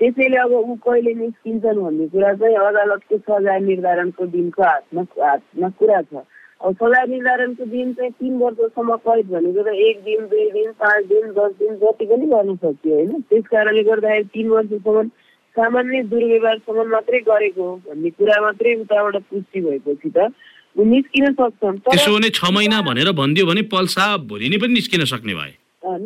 त्यसैले 0.00 0.36
अब 0.40 0.52
ऊ 0.56 0.74
कहिले 0.80 1.12
निस्किन्छन् 1.14 1.80
भन्ने 1.84 2.06
कुरा 2.08 2.32
चाहिँ 2.40 2.56
अदालतको 2.56 3.16
सजाय 3.20 3.58
निर्धारणको 3.68 4.26
दिनको 4.34 4.62
हातमा 4.62 5.02
हातमा 5.20 5.68
कुरा 5.78 6.00
छ। 6.02 6.24
अब 6.60 6.72
सजाय 6.80 7.06
निर्धारणको 7.06 7.64
दिन 7.72 7.92
चाहिँ 7.94 8.12
तिन 8.20 8.34
वर्षसम्म 8.40 8.96
कैद 9.04 9.26
भनेको 9.32 9.62
त 9.62 9.74
एक 9.88 9.96
दिन 10.08 10.20
दुई 10.32 10.46
दिन 10.56 10.70
पाँच 10.80 11.04
दिन 11.12 11.24
दस 11.36 11.52
दिन 11.60 11.74
जति 11.84 12.04
पनि 12.08 12.26
गर्न 12.32 12.56
सक्यो 12.56 12.94
होइन? 12.94 13.10
त्यस 13.28 13.44
कारणले 13.52 13.82
गर्दाखेरि 13.90 14.24
तिन 14.34 14.48
वर्षसम्म 14.56 15.08
सामान्य 15.56 16.02
दुर्व्यवहारसम्म 16.08 16.88
मात्रै 16.90 17.20
गरेको 17.28 17.62
हो 17.68 17.76
भन्ने 17.86 18.10
कुरा 18.16 18.40
मात्रै 18.40 18.74
उताबाट 18.80 19.16
पुष्टि 19.30 19.60
भएपछि 19.60 20.10
त 20.16 20.32
ऊ 20.78 20.84
निस्किन 20.86 21.32
सक्छन्। 21.34 21.78
त्यसो 21.84 22.10
भने 22.16 22.28
छ 22.30 22.40
महिना 22.56 22.80
भनेर 22.88 23.12
भनिदियो 23.20 23.46
भने 23.46 23.62
पल्सा 23.68 24.04
भोलि 24.30 24.48
नै 24.48 24.58
पनि 24.64 24.72
निस्किन 24.80 25.04
सक्ने 25.12 25.34
भए। 25.34 25.52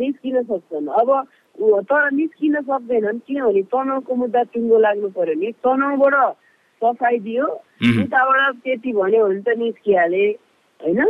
निस्किन 0.03 0.43
सक्छन्। 0.43 0.87
अब 0.89 1.09
तर 1.61 2.11
निस्किन 2.13 2.55
सक्दैनन् 2.61 3.19
किनभने 3.27 3.63
तनाउको 3.71 4.15
मुद्दा 4.15 4.43
टुङ्गो 4.53 4.79
लाग्नु 4.79 5.09
पर्यो 5.15 5.35
नि 5.41 5.49
तनाउबाट 5.63 6.15
सफाइ 6.83 7.19
दियो. 7.27 7.47
उताबाट 8.03 8.55
त्यति 8.65 8.93
भन्यो 8.93 9.23
भने 9.29 9.41
त 9.47 9.49
निस्किहाले 9.59 10.25
होइन? 10.81 11.01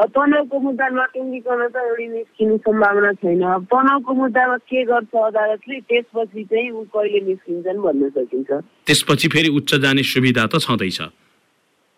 तनाउको 0.00 0.58
मुद्दा 0.58 0.86
नटुङ्गिकन 0.88 1.60
त 1.68 1.76
एउटी 1.76 2.06
निस्किने 2.08 2.56
सम्भावना 2.64 3.12
छैन। 3.20 3.42
अब 3.44 3.64
तनाउको 3.68 4.12
मुद्दामा 4.14 4.56
के 4.64 4.84
गर्छ 4.88 5.14
अदालतले 5.14 5.80
त्यसपछि 5.88 6.44
चाहिँ 6.48 6.70
ऊ 6.70 6.82
कहिले 6.88 7.20
निस्किन्छन् 7.28 7.82
भन्न 7.84 8.08
सकिन्छ। 8.16 8.50
त्यसपछि 8.88 9.28
फेरि 9.28 9.48
उच्च 9.58 9.74
जाने 9.84 10.02
सुविधा 10.02 10.46
त 10.48 10.64
छँदैछ। 10.64 11.00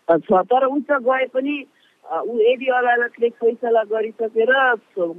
छ 0.03 0.31
तर 0.51 0.63
उच्च 0.67 0.89
गए 1.07 1.25
पनि 1.31 1.55
यदि 2.03 2.67
अदालतले 2.77 3.29
फैसला 3.41 3.81
गरिसकेर 3.91 4.51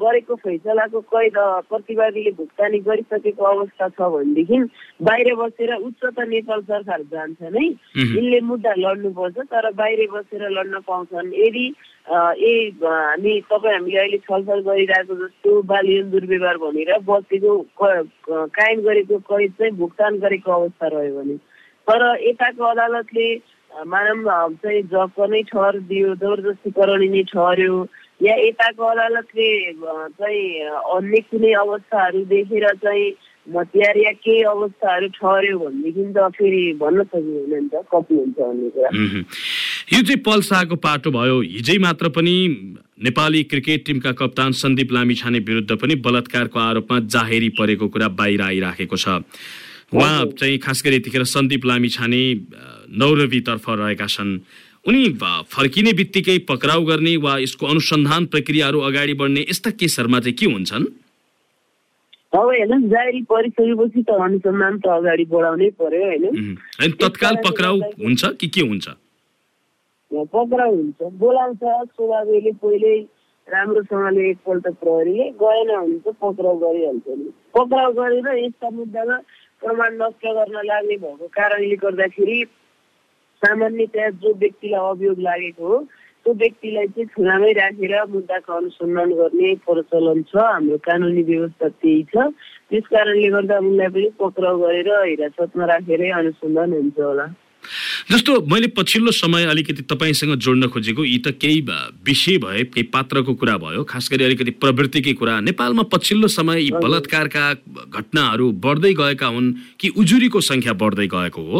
गरेको 0.03 0.35
फैसलाको 0.37 1.01
कैद 1.13 1.37
प्रतिवादीले 1.69 2.31
भुक्तानी 2.39 2.79
गरिसकेको 2.89 3.45
अवस्था 3.45 3.89
छ 3.89 4.09
भनेदेखि 4.15 4.59
बाहिर 5.03 5.35
बसेर 5.35 5.75
उच्च 5.75 6.03
त 6.05 6.29
नेपाल 6.29 6.61
सरकार 6.63 7.03
जान्छ 7.13 7.41
नै. 7.57 7.67
यिनले 7.97 8.41
मुद्दा 8.51 8.73
लड्नुपर्छ 8.77 9.39
तर 9.49 9.71
बाहिर 9.81 10.01
बसेर 10.13 10.43
लड्न 10.51 10.81
पाउँछन्। 10.87 11.33
यदि 11.35 11.67
ए 12.05 12.53
हामी 12.85 13.41
तपाईँ 13.51 13.75
हामीले 13.75 13.99
अहिले 13.99 14.19
छलफल 14.29 14.61
गरिरहेको 14.69 15.15
जस्तो 15.25 15.51
बालियन 15.73 16.11
दुर्व्यवहार 16.11 16.57
भनेर 16.63 16.91
बसेको 17.09 17.53
कायम 17.81 18.81
गरेको 18.87 19.19
कैद 19.33 19.53
चाहिँ 19.59 19.73
भुक्तान 19.81 20.19
गरेको 20.21 20.53
अवस्था 20.53 20.87
रह्यो 20.95 21.17
भने। 21.17 21.37
तर 21.89 22.03
यताको 22.29 22.65
अदालतले 22.65 23.29
अ, 23.75 23.85
चाहिँ 24.63 24.83
जग 24.95 25.21
नै 25.35 25.43
ठहर 25.51 25.79
दियो 25.91 26.15
जबरजस्ती 26.23 26.71
नै 27.15 27.23
ठहर्यो 27.33 27.77
या 28.23 28.35
यताको 28.47 28.85
अदालतले 28.95 29.49
चाहिँ 30.19 30.45
अन्य 30.97 31.21
कुनै 31.31 31.53
अवस्थाहरू 31.65 32.25
देखेर 32.35 32.67
चाहिँ 32.85 33.07
हतियार 33.47 33.97
या 33.99 34.13
केही 34.25 34.43
अवस्थाहरू 34.55 35.09
ठहर्यो 35.19 35.59
भनेदेखि 35.59 36.05
त 36.17 36.29
फेरि 36.39 36.63
भन्न 36.81 37.03
सकिँदैन 37.11 37.63
नि 37.65 37.69
त 37.75 37.83
कति 37.93 38.15
हुन्छ 38.15 38.39
भन्ने 38.39 38.71
कुरा। 38.77 38.91
यो 39.93 40.01
चाहिँ 40.07 40.21
पल्साको 40.29 40.77
पाटो 40.87 41.11
भयो 41.19 41.41
हिजै 41.59 41.77
मात्र 41.85 42.09
पनि 42.17 42.35
नेपाली 43.05 43.43
क्रिकेट 43.51 43.85
टिमका 43.87 44.13
कप्तान 44.23 44.53
सन्दीप 44.63 44.93
लामिछाने 44.97 45.39
विरुद्ध 45.51 45.77
पनि 45.83 45.95
बलात्कारको 46.07 46.59
आरोपमा 46.61 46.99
जाहेरी 47.15 47.49
परेको 47.59 47.89
कुरा 47.93 48.09
बाहिर 48.23 48.43
आइराखेको 48.49 48.97
छ 48.97 49.21
उहाँ 49.95 50.25
चाहिँ 50.39 50.59
खास 50.59 50.83
गरी 50.85 50.97
यतिखेर 50.97 51.25
सन्दीप 51.25 51.65
लामिछाने 51.67 52.23
अ, 52.33 52.37
नौरवीतर्फ 52.99 53.65
रहेका 53.71 54.07
छन्। 54.07 54.33
उनी 54.87 55.03
फर्किने 55.55 55.93
बित्तिकै 56.01 56.39
पक्राउ 56.51 56.83
गर्ने 56.85 57.17
वा 57.25 57.39
यसको 57.39 57.67
अनुसन्धान 57.67 58.27
प्रक्रियाहरू 58.35 58.81
अगाडि 58.89 59.15
बढ्ने 59.21 59.41
यस्ता 59.51 59.71
केसहरूमा 59.81 60.19
चाहिँ 60.21 60.35
के 60.41 60.47
हुन्छन्? 60.47 60.85
अब 62.35 62.51
हेर्नुहोस् 62.51 62.91
जारी 62.91 63.23
परिसकेपछि 63.31 64.03
त 64.03 64.11
अनुसन्धान 64.11 64.79
त 64.83 64.87
अगाडि 64.99 65.25
बढाउनै 65.31 65.71
पर्यो 65.81 66.05
होइन। 66.05 66.93
तत्काल 67.01 67.35
पक्राउ 67.47 67.75
हुन्छ 68.03 68.23
कि 68.41 68.47
के 68.55 68.61
हुन्छ? 68.61 68.87
पक्राउ 70.11 70.71
हुन्छ। 70.75 70.99
बोलाउँछ 71.23 71.63
स्वभावले 71.95 72.51
पहिल्यै 72.63 72.99
राम्रोसँगले 73.49 74.23
एकपल्ट 74.31 74.67
प्रहरीले 74.83 75.25
गएन 75.41 75.69
भने 75.71 75.99
चाहिँ 76.05 76.17
पक्राउ 76.23 76.55
गरिहाल्छ 76.65 77.07
नि। 77.09 77.31
पक्राउ 77.57 77.91
गरेर 77.99 78.29
यस्ता 78.45 78.71
मुद्दामा 78.71 79.17
प्रमाण 79.65 79.97
नष्ट 79.97 80.27
गर्न 80.31 80.61
लाग्ने 80.67 80.97
भएको 80.97 81.27
कारणले 81.33 81.77
गर्दाखेरि 81.83 82.39
सामान्यतया 83.43 84.09
जो 84.23 84.33
व्यक्तिलाई 84.39 84.89
अभियोग 84.91 85.19
लागेको 85.21 85.69
हो 85.69 85.79
त्यो 86.27 86.33
व्यक्तिलाई 86.35 86.87
चाहिँ 86.89 87.07
थुनामै 87.09 87.53
राखेर 87.53 87.95
मुद्दाको 88.09 88.53
अनुसन्धान 88.55 89.11
गर्ने 89.15 89.55
प्रचलन 89.65 90.23
छ 90.29 90.37
हाम्रो 90.43 90.77
कानुनी 90.85 91.23
व्यवस्था 91.23 91.69
त्यही 91.71 92.03
छ 92.13 92.27
त्यस 92.71 92.87
कारणले 92.89 93.29
गर्दा 93.31 93.59
उनलाई 93.61 93.89
पनि 93.95 94.09
पक्राउ 94.21 94.59
गरेर 94.61 94.91
हिरासतमा 95.01 95.65
राखेरै 95.67 96.11
अनुसन्धान 96.19 96.73
हुन्छ 96.73 97.01
होला 97.01 97.27
जस्तो 98.11 98.41
मैले 98.47 98.69
पछिल्लो 98.77 99.11
समय 99.13 99.45
अलिकति 99.51 99.83
तपाईँसँग 99.91 100.35
जोड्न 100.39 100.69
खोजेको 100.69 101.05
यी 101.05 101.19
त 101.19 101.35
केही 101.41 101.61
विषय 102.05 102.39
भए 102.39 102.63
केही 102.65 102.87
पात्रको 102.95 103.35
कुरा 103.35 103.57
भयो 103.59 103.85
खास 103.85 104.09
गरी 104.13 104.25
अलिकति 104.25 104.51
प्रवृत्तिकै 104.63 105.13
कुरा। 105.21 105.41
नेपालमा 105.41 105.83
पछिल्लो 105.93 106.29
समय 106.31 106.63
यी 106.63 106.71
बलात्कारका 106.83 107.45
घटनाहरू 107.89 108.51
बढ्दै 108.65 108.93
गएका 108.95 109.27
हुन् 109.27 109.53
कि 109.81 109.89
उजुरीको 109.97 110.41
सङ्ख्या 110.41 110.73
बढ्दै 110.83 111.07
गएको 111.15 111.43
हो? 111.43 111.59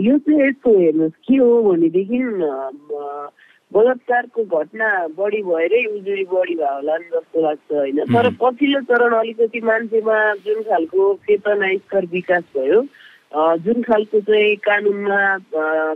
यो 0.00 0.18
चाहिँ 0.18 0.40
यस्तो 0.40 0.70
हेर्नुहोस् 0.78 1.20
के 1.28 1.36
हो 1.36 1.50
भनेदेखि 1.62 2.18
बलात्कारको 3.72 4.44
घटना 4.48 4.88
बढी 5.16 5.40
भएरै 5.44 5.82
उजुरी 5.92 6.24
बढी 6.30 6.54
भयो 6.56 6.74
होला 6.74 6.96
नि 6.98 7.08
जस्तो 7.12 7.38
लाग्छ 7.44 7.72
होइन? 7.72 7.98
तर 8.08 8.30
पछिल्लो 8.40 8.80
चरण 8.88 9.12
अलिकति 9.18 9.60
मान्छेमा 9.60 10.16
जुन 10.44 10.62
खालको 10.68 11.02
चेतना 11.28 11.68
स्तर 11.76 12.06
विकास 12.12 12.44
भयो 12.56 12.80
जुन 13.34 13.82
खालको 13.82 14.20
चाहिँ 14.20 14.56
कानुनमा 14.56 15.20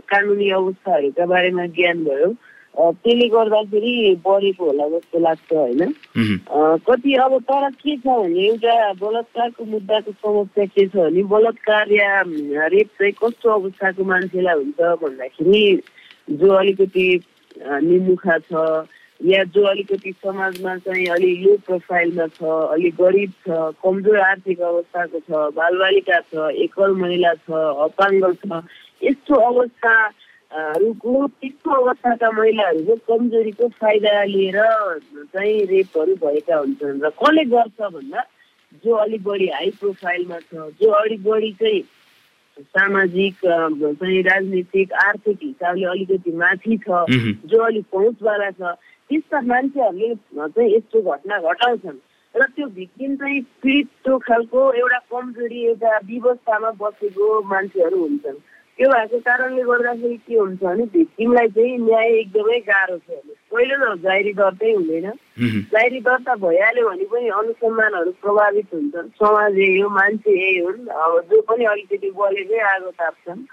कानुनी 0.09 0.49
अवस्थाहरूका 0.49 1.25
बारेमा 1.25 1.65
ज्ञान 1.65 2.03
भयो 2.03 2.33
त्यसले 2.77 3.27
गर्दाखेरि 3.29 4.21
बढेको 4.25 4.65
होला 4.65 4.87
जस्तो 4.89 5.19
लाग्छ 5.19 5.53
होइन? 5.53 5.93
कति 6.85 7.13
अब 7.25 7.37
तर 7.49 7.69
के 7.69 7.97
छ 7.97 8.05
भने 8.05 8.45
एउटा 8.47 8.93
बलात्कारको 9.01 9.65
मुद्दाको 9.65 10.11
समस्या 10.11 10.65
के 10.65 10.87
छ 10.87 10.95
भने 10.95 11.23
बलात्कार 11.23 11.91
या 11.91 12.21
रेप 12.73 12.89
चाहिँ 12.99 13.13
कस्तो 13.13 13.49
अवस्थाको 13.49 14.03
मान्छेलाई 14.03 14.57
हुन्छ 14.57 14.81
भन्दाखेरि 15.01 15.65
जो 16.29 16.51
अलिकति 16.53 17.07
निमुखा 17.61 18.37
छ 18.37 18.53
या 19.23 19.43
जो 19.55 19.63
अलिकति 19.67 20.11
समाजमा 20.23 20.75
चाहिँ 20.85 21.05
अलि 21.15 21.35
लो 21.43 21.55
प्रोफाइलमा 21.65 22.25
छ 22.35 22.43
अलिक 22.75 22.95
गरिब 22.95 23.31
छ 23.45 23.59
कमजोर 23.83 24.19
आर्थिक 24.19 24.61
अवस्थाको 24.69 25.19
छ 25.19 25.31
बालबालिका 25.55 26.19
छ 26.33 26.49
एकल 26.65 26.91
महिला 27.01 27.33
छ 27.47 27.63
अपाङ्ग 27.87 28.33
छ 28.43 28.61
यस्तो 29.03 29.35
अवस्था 29.47 29.95
हरूको 30.51 31.27
त्यस्तो 31.27 31.71
अवस्थाका 31.71 32.31
महिलाहरूको 32.31 32.95
कमजोरीको 33.07 33.67
फाइदा 33.79 34.23
लिएर 34.35 34.59
चाहिँ 35.33 35.65
रेपहरू 35.71 36.15
भएका 36.25 36.57
हुन्छन् 36.57 37.01
र 37.03 37.09
कसले 37.23 37.43
गर्छ 37.55 37.81
भन्दा 37.95 38.27
जो 38.83 38.95
अलिक 39.07 39.23
बढी 39.23 39.47
हाई 39.55 39.71
प्रोफाइलमा 39.79 40.39
छ 40.51 40.69
जो 40.81 40.91
अलिक 41.01 41.23
बढी 41.23 41.51
चाहिँ 41.61 41.83
सामाजिक 42.59 43.35
चाहिँ 43.43 44.21
राजनीतिक 44.23 44.93
आर्थिक 44.93 45.37
हिसाबले 45.43 45.85
अलिकति 45.89 46.31
माथि 46.37 46.77
छ। 46.77 47.05
जो 47.49 47.63
अलिक 47.65 47.85
पहुँचवाला 47.91 48.49
छ 48.51 48.75
त्यस्ता 49.09 49.39
मान्छेहरूले 49.51 50.15
चाहिँ 50.37 50.73
यस्तो 50.75 51.01
घटना 51.11 51.39
घटाउँछन् 51.51 51.99
र 52.35 52.45
त्यो 52.55 52.67
भिक्टिम 52.75 53.15
चाहिँ 53.15 53.41
पीडित 53.61 53.87
त्यो 54.03 54.17
खालको 54.25 54.59
एउटा 54.73 54.99
कमजोरी 55.11 55.59
एउटा 55.65 55.97
व्यवस्थामा 56.09 56.69
बसेको 56.81 57.25
मान्छेहरू 57.45 57.97
हुन्छन्। 58.01 58.39
त्यो 58.79 58.89
भएको 58.89 59.17
कारणले 59.21 59.63
गर्दाखेरि 59.63 60.17
के 60.17 60.35
हुन्छ 60.35 60.61
भने 60.63 60.85
भिक्टिमलाई 60.93 61.47
चाहिँ 61.53 61.77
न्याय 61.77 62.09
एकदमै 62.19 62.59
गाह्रो 62.69 62.97
छ। 63.05 63.21
पहिलो 63.53 63.75
त 63.77 64.01
जाहेरी 64.01 64.33
दर्तै 64.33 64.71
हुँदैन। 64.73 65.07
जाहेरी 65.73 65.99
दर्ता 66.01 66.33
भइहाल्यो 66.41 66.89
भने 66.89 67.05
पनि 67.13 67.29
अनुसन्धानहरू 67.37 68.11
प्रभावित 68.23 68.73
हुन्छन्। 68.73 69.13
समाज 69.21 69.57
यही 69.61 69.79
हो 69.79 69.89
मान्छे 69.93 70.31
यही 70.33 70.57
हुन्। 70.65 70.87
अब 70.89 71.11
जो 71.29 71.41
पनि 71.45 71.65
अलिकति 71.69 72.09
बलेकै 72.17 72.59
आगो 72.73 72.91
ताप्छन् 72.97 73.45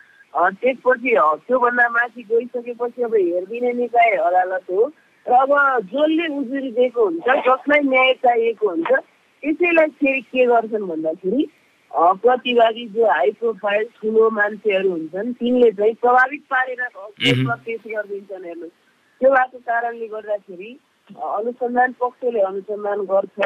त्यसपछि 0.57 1.13
त्योभन्दा 1.47 1.89
माथि 1.91 2.23
गइसकेपछि 2.33 3.03
अब 3.03 3.15
हेरिदिने 3.15 3.73
निकाय 3.77 4.11
अदालत 4.25 4.67
हो। 4.73 4.89
अब 5.27 5.51
जसले 5.93 6.27
उजुरी 6.37 6.71
दिएको 6.73 7.05
हुन्छ 7.05 7.29
जसलाई 7.47 7.81
न्याय 7.89 8.13
चाहिएको 8.25 8.69
हुन्छ 8.69 8.91
त्यसैलाई 8.93 9.89
फेरि 10.01 10.21
के 10.21 10.47
गर्छन् 10.47 10.87
भन्दाखेरि 10.89 11.49
प्रतिवादी 11.93 12.87
जो 12.95 13.07
हाई 13.11 13.31
प्रोफाइल 13.39 13.85
ठुलो 14.01 14.31
मान्छेहरू 14.31 14.91
हुन्छन् 14.91 15.33
तिनले 15.35 15.71
चाहिँ 15.73 15.95
प्रभावित 16.03 16.43
पारेर 16.51 16.83
पेस 16.87 17.81
गरिदिन्छन् 17.87 18.45
हेर्नुहोस् 18.45 18.79
त्यो 19.21 19.31
भएको 19.31 19.59
कारणले 19.59 20.07
गर्दाखेरि 20.09 20.71
अनुसन्धान 21.11 21.93
पक्षले 22.01 22.41
अनुसन्धान 22.41 23.01
गर्छ 23.13 23.39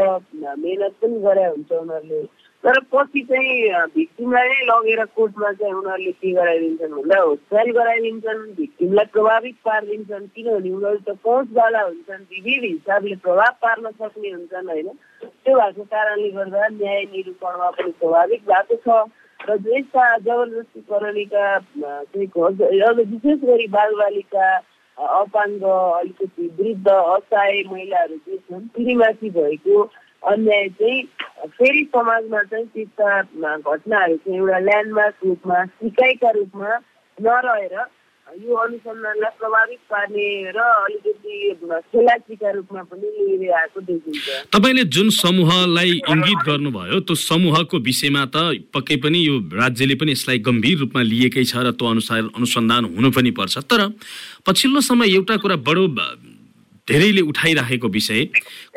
मेहनत 0.59 0.95
पनि 1.03 1.21
गरे 1.21 1.45
हुन्छ 1.45 1.73
उनीहरूले। 1.73 2.23
तर 2.65 2.79
पछि 2.93 3.21
चाहिँ 3.23 3.87
भिक्टिमलाई 3.95 4.49
नै 4.49 4.61
लगेर 4.67 5.05
कोर्टमा 5.17 5.51
चाहिँ 5.53 5.73
उनीहरूले 5.75 6.13
के 6.15 6.31
गराइदिन्छन् 6.33 6.93
भन्दा 6.93 7.19
होस्टाइल 7.21 7.73
गराइदिन्छन् 7.73 8.43
भिक्टिमलाई 8.57 9.07
प्रभावित 9.13 9.57
पारिदिन्छन् 9.65 10.27
किनभने 10.29 10.71
उनीहरू 10.71 11.01
त 11.09 11.17
पहुँचवाला 11.25 11.83
हुन्छन् 11.83 12.25
विविध 12.33 12.65
हिसाबले 12.65 13.17
प्रभाव 13.25 13.53
पार्न 13.63 13.91
सक्ने 13.93 14.31
हुन्छन् 14.31 14.69
होइन 14.69 14.89
त्यो 14.89 15.59
भएको 15.61 15.85
कारणले 15.93 16.31
गर्दा 16.31 16.69
न्याय 16.75 17.03
निरूपणमा 17.13 17.71
पनि 17.73 17.93
प्रभावित 18.01 18.43
भएको 18.47 18.77
छ 18.81 19.05
र 19.41 19.59
यस्ता 19.69 20.05
जबरजस्ती 20.19 20.81
घ- 22.27 22.81
अब 22.83 22.99
विशेष 23.01 23.39
गरी 23.41 23.67
बालबालिका 23.69 24.47
अपाङ्ग 24.99 25.63
अलिकति 25.65 26.47
वृद्ध 26.59 26.89
असहाय 26.89 27.63
महिलाहरू 27.73 28.17
जे 28.19 28.37
छन् 28.39 28.67
तिनीमाथि 28.69 29.31
भएको 29.31 29.83
अन्याय 30.33 30.69
चाहिँ 30.79 31.03
फेरि 31.57 31.83
समाजमा 31.95 32.43
चाहिँ 32.51 32.67
त्यस्ता 32.75 33.09
घटनाहरू 33.59 34.17
चाहिँ 34.17 34.39
एउटा 34.39 34.59
ल्यान्डमार्क 34.69 35.17
रूपमा 35.25 35.65
सिकाइका 35.65 36.31
रूपमा 36.39 36.71
नरहेर 37.19 37.77
यो 38.27 38.55
अनुसन्धानलाई 38.57 39.31
प्रभावित 39.39 39.81
पार्ने 39.91 40.27
र 40.57 40.59
अलिकति 40.59 41.35
खेलाचीका 41.93 42.51
रूपमा 42.51 42.83
पनि 42.91 43.09
लिएर 43.17 43.53
आएको 43.53 43.81
देखिन्छ। 43.81 44.27
तपाईँले 44.49 44.85
जुन 44.97 45.09
समूहलाई 45.13 45.91
इङ्गित 46.09 46.41
गर्नुभयो 46.49 47.01
त्यो 47.05 47.15
समूहको 47.15 47.79
विषयमा 47.85 48.25
त 48.35 48.65
पक्कै 48.75 48.97
पनि 49.05 49.19
यो 49.29 49.35
राज्यले 49.61 49.95
पनि 50.01 50.13
यसलाई 50.17 50.39
गम्भीर 50.41 50.79
रूपमा 50.79 51.03
लिएकै 51.05 51.45
छ 51.45 51.69
र 51.69 51.77
त्यो 51.77 51.87
अनुसार 51.87 52.33
अनुसन्धान 52.33 52.85
हुनु 52.97 53.11
पनि 53.13 53.31
पर्छ। 53.39 53.59
तर 53.71 53.81
पछिल्लो 54.49 54.81
समय 54.81 55.15
एउटा 55.15 55.37
कुरा 55.45 55.57
बडो 55.69 55.85
धेरैले 56.89 57.21
उठाइराखेको 57.21 57.89
विषय 57.89 58.25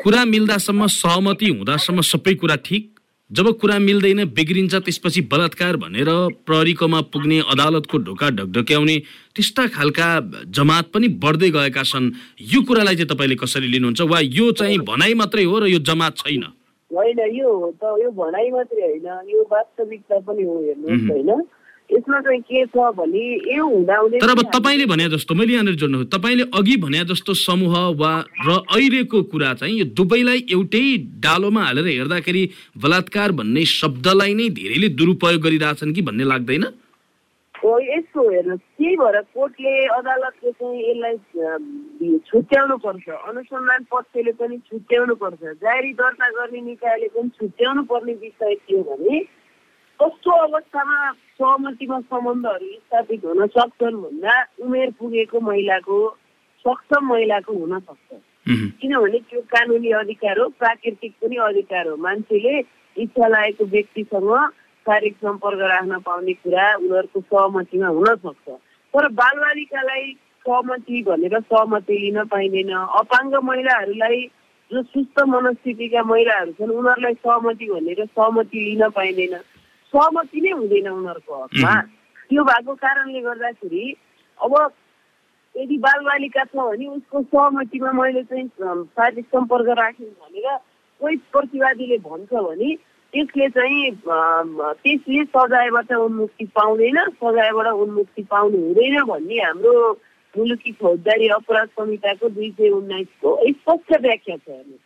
कुरा 0.02 0.24
मिल्दासम्म 0.24 0.86
सहमति 0.86 1.48
हुँदासम्म 1.48 2.00
सबै 2.00 2.34
कुरा 2.34 2.56
ठिक। 2.64 2.94
जब 3.30 3.48
कुरा 3.60 3.78
मिल्दैन 3.78 4.24
बिग्रिन्छ 4.32 4.74
त्यसपछि 4.74 5.20
बलात्कार 5.28 5.76
भनेर 5.76 6.08
प्रहरीकोमा 6.48 7.00
पुग्ने 7.12 7.38
अदालतको 7.52 7.98
ढोका 7.98 8.28
ढकढक्याउने 8.30 8.96
त्यस्ता 9.36 9.66
खालका 9.68 10.08
जमात 10.48 10.88
पनि 10.94 11.08
बढ्दै 11.20 11.50
गएका 11.50 11.82
छन्। 11.84 12.10
यो 12.40 12.62
कुरालाई 12.64 12.96
चाहिँ 12.96 13.08
तपाईँले 13.12 13.36
कसरी 13.36 13.68
लिनुहुन्छ 13.68 14.00
वा 14.00 14.20
यो 14.20 14.50
चाहिँ 14.56 14.78
भनाइ 14.88 15.14
मात्रै 15.20 15.44
हो 15.44 15.58
र 15.60 15.68
यो 15.68 15.78
जमात 15.84 16.16
छैन? 16.16 16.44
होइन 16.90 17.20
यो 17.36 17.50
त 17.76 17.92
यो 18.00 18.08
भनाइ 18.16 18.48
मात्रै 18.50 18.82
होइन। 18.88 19.08
यो 19.28 19.42
वास्तविकता 19.52 20.18
पनि 20.24 20.42
हो 20.48 20.56
हेर्नुहोस् 20.64 21.10
होइन? 21.12 21.30
यसमा 21.98 22.20
चाहिँ 22.20 22.40
के 22.40 22.64
छ 22.66 22.90
भने 22.94 23.26
यो 23.56 23.66
हुँदाहुँदै 23.66 24.18
तर 24.22 24.30
अब 24.30 24.42
तपाईँले 24.54 24.86
भने 24.86 25.08
जस्तो 25.10 25.34
मैले 25.34 25.52
यहाँनिर 25.52 25.74
जोड्नु 25.82 26.04
तपाईँले 26.14 26.44
अघि 26.54 26.76
भने 26.86 27.04
जस्तो 27.10 27.34
समूह 27.34 27.78
वा 27.98 28.12
र 28.46 28.58
अहिलेको 28.78 29.22
कुरा 29.34 29.54
चाहिँ 29.60 29.78
यो 29.78 29.84
दुवैलाई 29.98 30.46
एउटै 30.54 30.86
डालोमा 31.20 31.62
हालेर 31.62 31.86
हेर्दाखेरि 31.92 32.42
बलात्कार 32.78 33.32
भन्ने 33.38 33.64
शब्दलाई 33.76 34.34
नै 34.34 34.48
धेरैले 34.58 34.88
दुरुपयोग 34.94 35.42
गरिरहेछन् 35.42 35.94
कि 35.94 36.02
भन्ने 36.02 36.24
लाग्दैन? 36.24 36.66
यस्तो 37.58 38.22
हेर्नुहोस्। 38.30 38.60
त्यही 38.78 38.96
भएर 38.96 39.16
कोर्टले 39.34 39.72
अदालतले 39.98 40.50
चाहिँ 40.50 40.78
यसलाई 40.78 41.16
छुट्याउनु 42.30 42.76
पर्छ 42.84 43.06
अनुसन्धान 43.08 43.80
पक्षले 43.92 44.32
पनि 44.38 44.56
छुट्याउनु 44.70 45.14
पर्छ 45.14 45.42
जारी 45.62 45.92
दर्ता 45.98 46.28
गर्ने 46.38 46.60
निकायले 46.70 47.08
पनि 47.16 47.28
छुट्याउनु 47.28 47.82
पर्ने 47.90 48.14
विषय 48.22 48.54
हो 48.70 48.82
भने 48.82 49.18
कस्तो 50.00 50.30
अवस्थामा 50.46 50.98
सहमतिमा 51.38 52.00
सम्बन्धहरू 52.00 52.66
स्थापित 52.66 53.24
हुन 53.24 53.46
सक्छन् 53.46 54.00
भन्दा 54.02 54.34
उमेर 54.62 54.90
पुगेको 54.98 55.40
महिलाको 55.40 55.98
सक्षम 56.64 57.06
महिलाको 57.06 57.52
हुन 57.54 57.78
सक्छ। 57.78 58.20
किनभने 58.80 59.18
त्यो 59.30 59.40
कानुनी 59.52 59.90
अधिकार 60.02 60.38
हो 60.38 60.48
प्राकृतिक 60.58 61.12
पनि 61.22 61.36
अधिकार 61.48 61.88
हो। 61.88 61.96
मान्छेले 61.96 62.58
इच्छा 62.96 63.26
लागेको 63.28 63.64
व्यक्तिसँग 63.64 64.30
शारीरिक 64.86 65.16
सम्पर्क 65.16 65.60
राख्न 65.70 65.98
पाउने 66.00 66.32
कुरा 66.32 66.64
उनीहरूको 66.76 67.20
सहमतिमा 67.20 67.88
हुन 67.88 68.06
सक्छ। 68.24 68.48
तर 68.94 69.08
बालबालिकालाई 69.20 70.12
सहमति 70.46 71.02
भनेर 71.02 71.38
सहमति 71.40 71.98
लिन 71.98 72.24
पाइँदैन। 72.24 72.72
अपाङ्ग 73.02 73.34
महिलाहरूलाई 73.44 74.20
जो 74.70 74.82
सुस्त 74.82 75.22
मनस्थितिका 75.28 76.02
महिलाहरू 76.02 76.52
छन् 76.52 76.70
उनीहरूलाई 76.70 77.14
सहमति 77.14 77.66
भनेर 77.66 78.04
सहमति 78.06 78.58
लिन 78.58 78.88
पाइँदैन। 78.88 79.34
सहमति 79.92 80.40
नै 80.40 80.50
हुँदैन 80.50 80.88
उनीहरूको 80.88 81.42
हकमा। 81.42 81.74
त्यो 82.30 82.44
भएको 82.44 82.74
कारणले 82.74 83.20
गर्दाखेरि 83.20 83.84
अब 84.40 84.54
यदि 85.54 85.76
बालबालिका 85.78 86.44
छ 86.44 86.56
भने 86.56 86.86
उसको 86.88 87.22
सहमतिमा 87.22 87.92
मैले 87.92 88.22
चाहिँ 88.22 88.48
शारीरिक 88.48 89.26
सम्पर्क 89.26 89.68
राखेँ 89.78 90.06
भनेर 90.06 90.56
कोही 91.00 91.16
प्रतिवादीले 91.32 91.98
भन्छ 91.98 92.32
भने 92.32 92.74
त्यसले 93.12 93.48
चाहिँ 93.48 93.90
त्यसले 93.96 95.24
सजायबाट 95.24 95.92
उन्मुक्ति 95.92 96.44
पाउँदैन 96.54 96.98
सजायबाट 97.16 97.66
उन्मुक्ति 97.66 98.22
पाउनु 98.22 98.58
हुँदैन 98.58 99.02
भन्ने 99.04 99.40
हाम्रो 99.42 99.74
मुलुकी 100.34 100.72
फौजदारी 100.72 101.28
अपराध 101.28 101.68
संहिताको 101.68 102.28
दुई 102.28 102.50
सय 102.50 102.68
उन्नाइसको 102.70 103.36
स्पष्ट 103.48 104.00
व्याख्या 104.00 104.36
छ 104.36 104.48
हेर्नु 104.48 104.76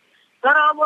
तर 0.43 0.59
अब 0.61 0.79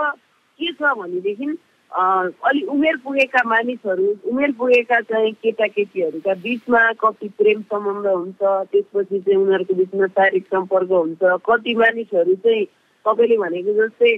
के 0.60 0.72
छ 0.74 0.94
भनेदेखि 0.98 1.46
अलि 1.92 2.62
उमेर 2.70 2.96
पुगेका 3.04 3.42
मानिसहरू 3.50 4.08
उमेर 4.30 4.52
पुगेका 4.60 5.00
चाहिँ 5.02 5.32
केटाकेटीहरूका 5.44 6.34
बिचमा 6.44 6.82
कति 7.00 7.28
प्रेम 7.38 7.62
सम्बन्ध 7.72 8.08
हुन्छ 8.08 8.42
त्यसपछि 8.72 9.20
चाहिँ 9.20 9.40
उनीहरूको 9.42 9.74
बिचमा 9.74 10.08
शारीरिक 10.08 10.46
सम्पर्क 10.48 10.92
हुन्छ। 10.92 11.22
कति 11.48 11.76
मानिसहरू 11.76 12.36
चाहिँ 12.44 12.66
तपाईँले 13.06 13.38
भनेको 13.38 13.74
जस्तै 13.80 14.16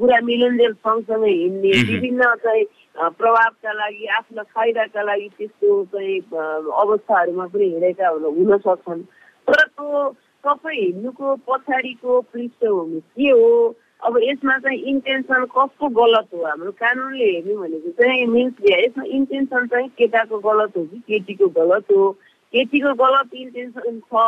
पुरा 0.00 0.20
मिलनजेल 0.24 0.72
सँगसँगै 0.72 1.30
हिँड्ने 1.30 1.70
विभिन्न 1.92 2.34
चाहिँ 2.44 2.64
प्रभावका 2.96 3.72
लागि 3.72 4.06
आफ्नो 4.16 4.42
फाइदाका 4.42 5.02
लागि 5.02 5.28
त्यस्तो 5.36 5.84
चाहिँ 5.92 6.18
अवस्थाहरूमा 6.32 7.46
पनि 7.52 7.66
हिँडेका 7.70 8.08
हुन 8.08 8.56
सक्छन्। 8.56 9.02
तर 9.48 9.60
त्यो 9.68 10.10
सबै 10.40 10.74
हिँड्नुको 10.74 11.36
पछाडिको 11.44 12.20
पृष्ठभूमि 12.32 13.00
के 13.00 13.30
हो? 13.30 13.76
अब 14.06 14.16
यसमा 14.22 14.56
चाहिँ 14.58 14.78
इन्टेन्सन 14.90 15.44
कसको 15.54 15.88
गलत 15.96 16.28
हो 16.34 16.44
हाम्रो 16.44 16.70
कानुनले 16.80 17.24
हेर्ने 17.24 17.54
भनेको 17.56 17.90
चाहिँ 18.00 18.26
मिन्स 18.26 18.54
यसमा 18.70 19.04
इन्टेन्सन 19.16 19.66
चाहिँ 19.66 19.88
केटाको 19.98 20.38
गलत 20.38 20.76
हो 20.76 20.84
कि 20.84 20.98
केटीको 21.08 21.48
गलत 21.58 21.92
हो? 21.92 22.10
केटीको 22.54 22.92
गलत 23.02 23.34
इन्टेन्सन 23.34 24.00
छ 24.00 24.24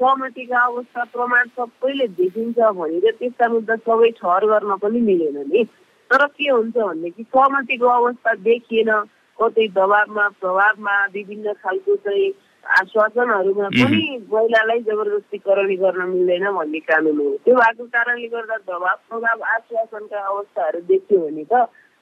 सहमतिका 0.00 0.60
अवस्था 0.60 1.04
प्रमाण 1.12 1.44
सबैले 1.56 2.06
देखिन्छ 2.20 2.58
भनेर 2.78 3.10
त्यस्ता 3.18 3.48
मुद्दा 3.48 3.76
सबै 3.76 4.10
ठहर 4.20 4.46
गर्न 4.46 4.76
पनि 4.82 5.00
मिलेन 5.00 5.38
नि। 5.50 5.64
तर 6.10 6.26
के 6.26 6.50
हुन्छ 6.50 6.76
भनेदेखि 6.76 7.22
सहमतिको 7.22 7.86
अवस्था 7.86 8.34
देखिएन 8.48 8.90
कतै 9.38 9.66
दबाबमा 9.68 10.28
प्रभावमा 10.40 10.96
विभिन्न 11.14 11.52
खालको 11.64 11.96
चाहिँ 12.06 12.30
आश्वासनहरूमा 12.66 13.68
पनि 13.68 14.04
महिलालाई 14.32 14.80
जबरजस्तीकरण 14.86 15.74
गर्न 15.82 16.00
मिल्दैन 16.10 16.46
भन्ने 16.56 16.78
कानुन 16.90 17.18
हो। 17.20 17.30
त्यो 17.44 17.54
भएको 17.54 17.84
कारणले 17.94 18.28
गर्दा 18.28 18.56
दबाब 18.68 18.98
प्रभाव 19.08 19.42
आश्वासनका 19.54 20.20
अवस्थाहरू 20.20 20.80
देखियो 20.90 21.20
भने 21.20 21.44
त 21.52 21.54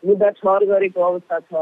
मुद्दा 0.03 0.29
ठहर 0.41 0.65
गरेको 0.73 1.01
अवस्था 1.01 1.39
छ। 1.39 1.53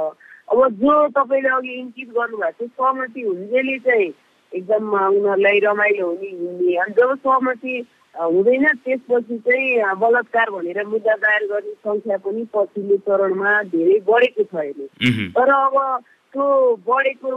अब 0.53 0.59
जो 0.83 0.93
तपाईँले 1.17 1.51
अघि 1.57 1.73
इङ्कित 1.81 2.09
गर्नुभएको 2.13 2.67
थियो 2.67 2.69
सहमति 2.69 3.21
हुन्जेली 3.23 3.79
चाहिँ 3.87 4.13
एकदम 4.53 4.93
उनीहरूलाई 4.93 5.59
रमाइलो 5.67 6.07
हुने 6.07 6.31
हुने। 6.31 6.77
अनि 6.83 6.95
जब 6.99 7.15
सहमति 7.19 7.75
हुँदैन 8.15 8.67
त्यसपछि 8.85 9.37
चाहिँ 9.47 9.95
बलात्कार 9.99 10.51
भनेर 10.51 10.85
मुद्दा 10.87 11.15
दायर 11.25 11.43
गर्ने 11.51 11.73
सङ्ख्या 11.87 12.17
पनि 12.25 12.43
पछिल्लो 12.55 12.97
चरणमा 13.09 13.53
धेरै 13.73 13.99
बढेको 14.09 14.43
छ 14.43 14.55
अहिले। 14.55 14.87
तर 15.33 15.51
अब 15.51 15.77
त्यो 16.35 16.45
बढेको 16.89 17.31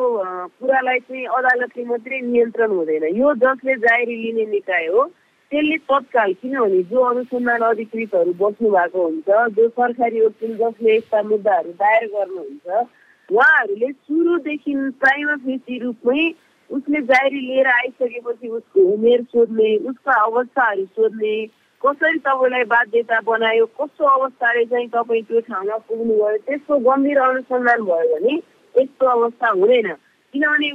कुरालाई 0.60 1.00
चाहिँ 1.00 1.26
अदालतले 1.38 1.84
मात्रै 1.86 2.20
नियन्त्रण 2.22 2.72
हुँदैन। 2.72 3.04
यो 3.16 3.34
जसले 3.44 3.76
जाहेरी 3.84 4.16
लिने 4.16 4.46
निकाय 4.52 4.86
हो 4.88 5.04
त्यसले 5.52 5.78
तत्काल 5.90 6.34
किनभने 6.42 6.82
जो 6.92 7.02
अनुसन्धान 7.04 7.62
अधिकृतहरू 7.70 8.34
बस्नु 8.40 8.70
भएको 8.72 9.04
हुन्छ 9.04 9.28
जो 9.58 9.68
सरकारी 9.70 10.22
वकिल 10.26 10.56
जसले 10.58 10.96
यस्ता 10.96 11.22
मुद्दाहरू 11.24 11.72
दायर 11.84 12.06
गर्नुहुन्छ 12.14 12.88
उहाँहरूले 13.30 13.92
सुरुदेखि 13.92 14.74
प्राइमा 15.04 15.36
फेसी 15.44 15.80
रूपमै 15.84 16.24
उसले 16.70 17.02
जाहेरी 17.12 17.40
लिएर 17.42 17.68
आइसकेपछि 17.68 18.48
उसको 18.58 18.88
उमेर 18.94 19.22
सोध्ने 19.30 19.76
उसका 19.90 20.20
अवस्थाहरू 20.24 20.86
सोध्ने 20.96 21.36
कसरी 21.82 22.18
तपाईँलाई 22.26 22.64
बाध्यता 22.72 23.20
बनायो 23.28 23.66
कस्तो 23.76 24.06
अवस्थाले 24.08 24.66
चाहिँ 24.66 24.88
तपाईँ 24.90 25.24
त्यो 25.24 25.40
ठाउँमा 25.52 25.78
पुग्नुभयो 25.88 26.38
त्यसको 26.48 26.78
गम्भीर 26.90 27.20
अनुसन्धान 27.22 27.82
भयो 27.86 28.16
भने 28.16 28.36
यस्तो 28.78 29.06
अवस्था 29.08 29.50
हुँदैन। 29.50 29.92
किनभने 30.34 30.70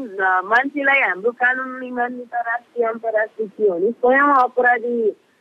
मान्छेलाई 0.49 1.01
हाम्रो 1.01 1.31
कानुनी 1.37 1.91
मान्यता 1.93 2.41
राष्ट्रिय 2.41 2.87
अन्तर्राष्ट्रिय 2.89 3.49
के 3.49 3.69
हो 3.69 3.75
भने 3.75 3.91
स्वयं 3.91 4.33
अपराधी 4.41 4.97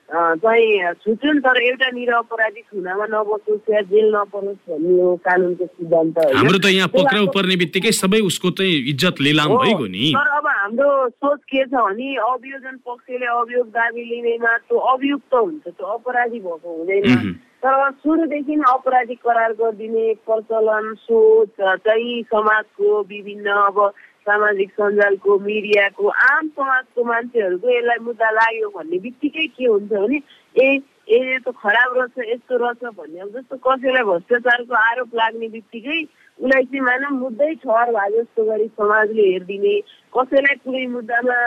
चाहिँ 0.09 0.93
छुट्युन् 1.05 1.39
तर 1.45 1.57
एउटा 1.61 1.89
निर 1.93 2.11
अपराधी 2.13 2.61
खुनामा 2.61 3.05
नबसोस् 3.13 3.69
या 3.69 3.81
जेल 3.87 4.07
नपरोस् 4.15 4.63
भन्ने 4.69 5.01
हो 5.01 5.15
कानुनको 5.21 5.65
सिद्धान्त 5.65 6.17
हाम्रो 6.35 6.59
त 6.59 6.73
यहाँ 6.73 6.89
पक्राउ 6.89 7.25
पर्ने 7.31 7.55
बित्तिकै 7.61 7.91
सबै 7.93 8.19
उसको 8.27 8.49
चाहिँ 8.57 8.75
इज्जत 8.91 9.21
लिलाम 9.21 9.53
भइगयो 9.55 9.87
नि। 9.87 10.09
तर 10.17 10.29
अब 10.37 10.47
हाम्रो 10.49 10.89
सोच 11.13 11.39
के 11.45 11.63
छ 11.63 11.73
भने 11.77 12.09
अभियोजन 12.25 12.75
पक्षले 12.81 13.27
अभियोग 13.37 13.67
दाबी 13.69 14.03
लिनेमा 14.09 14.57
त्यो 14.65 14.77
अभियुक्त 14.93 15.33
हुन्छ 15.33 15.65
त्यो 15.69 15.85
अपराधी 15.85 16.39
भएको 16.41 16.69
हुँदैन। 16.77 17.37
तर 17.63 17.89
सुरुदेखि 17.93 18.55
अपराधी 18.67 19.15
करार 19.17 19.53
गरिदिने 19.53 20.13
प्रचलन 20.25 20.93
सोच 20.97 21.49
चाहिँ 21.59 22.21
समाजको 22.25 23.01
विभिन्न 23.03 23.49
अब 23.61 23.79
सामाजिक 24.27 24.71
सञ्जालको 24.71 25.37
मिडियाको 25.39 26.07
आम 26.23 26.47
समाजको 26.49 27.03
मान्छेहरूको 27.03 27.69
यसलाई 27.69 28.03
मुद्दा 28.05 28.29
लाग्यो 28.31 28.69
भन्ने 28.69 28.99
बित्तिकै 28.99 29.45
के 29.49 29.65
हुन्छ 29.65 29.91
भने 29.91 30.21
ए 30.55 30.69
ए 31.09 31.39
त 31.39 31.53
खराब 31.57 31.97
रहेछ 31.97 32.29
यस्तो 32.29 32.57
रहेछ 32.57 32.95
भन्ने 32.95 33.19
अब 33.19 33.29
जस्तो 33.35 33.57
कसैलाई 33.59 34.03
भ्रष्टाचारको 34.05 34.75
आरोप 34.81 35.15
लाग्ने 35.15 35.47
बित्तिकै 35.49 36.01
उसलाई 36.39 36.63
चाहिँ 36.63 36.81
मानव 36.81 37.15
मुद्दै 37.17 37.53
ठहर 37.63 37.91
भए 37.91 38.09
जस्तो 38.11 38.45
गरी 38.45 38.67
समाजले 38.75 39.23
हेरिदिने 39.23 39.75
कसैलाई 40.13 40.61
कुनै 40.63 40.85
मुद्दामा 40.95 41.39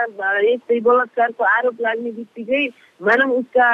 यस्तै 0.44 0.80
बलात्कारको 0.82 1.52
आरोप 1.52 1.80
लाग्ने 1.80 2.12
बित्तिकै 2.12 2.66
मानव 3.00 3.38
उसका 3.38 3.72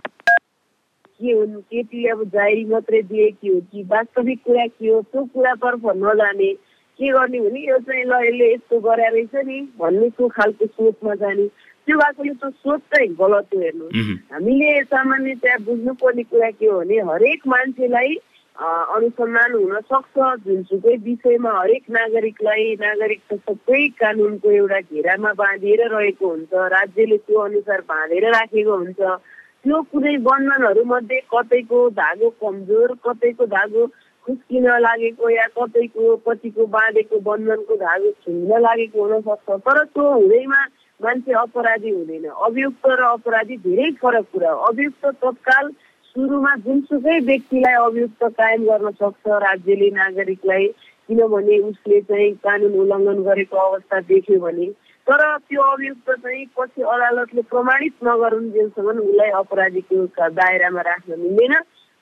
के 1.19 1.33
हुन् 1.33 1.61
केटीले 1.71 2.09
अब 2.11 2.23
जाहेरी 2.35 2.65
मात्रै 2.73 3.03
दिए 3.11 3.31
के 3.31 3.49
हो 3.49 3.61
कि 3.73 3.83
वास्तविक 3.91 4.43
कुरा 4.47 4.67
के 4.67 4.89
हो 4.89 5.01
त्यो 5.13 5.25
कुरातर्फ 5.35 5.87
नजाने 6.03 6.53
के 6.99 7.09
गर्ने 7.13 7.41
भने 7.41 7.61
यो 7.69 7.79
चाहिँ 7.87 8.05
ल 8.05 8.23
यसले 8.27 8.53
यस्तो 8.53 8.81
गरे 8.87 9.09
रहेछ 9.09 9.35
नि 9.47 9.61
भन्नेको 9.79 10.29
खालको 10.37 10.67
सोचमा 10.67 11.15
जाने। 11.15 11.47
त्यो 11.87 11.97
भएकोले 11.99 12.33
त्यो 12.35 12.51
सोच 12.51 12.81
चाहिँ 12.95 13.09
गलत 13.21 13.55
हो 13.55 13.61
हेर्नु 13.61 13.87
हामीले 14.33 14.83
सामान्यतया 14.95 15.57
बुझ्नुपर्ने 15.67 16.23
कुरा 16.31 16.51
के 16.59 16.67
हो 16.67 16.79
भने 16.79 16.99
हरेक 17.11 17.47
मान्छेलाई 17.49 18.15
अनुसन्धान 18.59 19.53
हुन 19.55 19.75
सक्छ 19.87 20.17
जुनसुकै 20.45 20.97
विषयमा 21.07 21.51
हरेक 21.59 21.85
नागरिकलाई 21.97 22.75
नागरिक 22.81 23.21
त 23.31 23.39
सबै 23.47 23.83
कानुनको 24.03 24.51
एउटा 24.51 24.81
घेरामा 24.91 25.33
बाँधिएर 25.39 25.83
रहेको 25.95 26.27
हुन्छ 26.29 26.53
राज्यले 26.75 27.17
त्यो 27.17 27.39
अनुसार 27.41 27.81
बाँधेर 27.89 28.25
राखेको 28.35 28.77
हुन्छ। 28.77 29.01
त्यो 29.65 29.81
कुनै 29.93 30.17
बन्धनहरू 30.23 30.83
मध्ये 30.87 31.19
कतैको 31.33 31.79
धागो 31.95 32.29
कमजोर 32.41 32.93
कतैको 33.05 33.47
धागो 33.55 33.87
खुस्किन 34.27 34.67
लागेको 34.81 35.31
या 35.31 35.47
कतैको 35.57 36.15
पछिको 36.27 36.67
बाँधेको 36.75 37.19
बन्धनको 37.27 37.77
धागो 37.77 38.11
छुन्न 38.23 38.61
लागेको 38.63 39.05
हुनसक्छ। 39.05 39.59
तर 39.67 39.83
त्यो 39.85 40.05
हुँदैमा 40.13 40.61
मान्छे 41.01 41.33
अपराधी 41.43 41.91
हुँदैन। 41.91 42.27
अभियुक्त 42.47 42.87
र 42.87 43.03
अपराधी 43.19 43.57
धेरै 43.67 43.91
फरक 44.03 44.27
कुरा 44.33 44.51
हो। 44.51 44.59
अभियुक्त 44.71 45.07
तत्काल 45.25 45.71
सुरुमा 46.15 46.55
जुनसुकै 46.65 47.19
व्यक्तिलाई 47.27 47.75
अभियुक्त 47.87 48.25
कायम 48.39 48.63
गर्न 48.69 48.91
सक्छ 49.01 49.27
राज्यले 49.47 49.91
नागरिकलाई 49.99 50.67
किनभने 51.09 51.59
उसले 51.71 52.01
चाहिँ 52.07 52.33
कानुन 52.47 52.79
उल्लङ्घन 52.81 53.23
गरेको 53.27 53.57
अवस्था 53.59 54.01
देख्यो 54.13 54.39
भने 54.41 54.67
तर 55.09 55.23
त्यो 55.49 55.63
अभियुक्त 55.73 56.11
चाहिँ 56.23 56.45
पछि 56.57 56.83
अदालतले 56.85 57.43
प्रमाणित 57.49 57.95
नगरुन्जेलसम्म 58.05 58.99
उसलाई 59.01 59.31
अपराधीको 59.41 60.05
दायरामा 60.37 60.81
राख्न 60.89 61.21
मिल्दैन। 61.21 61.55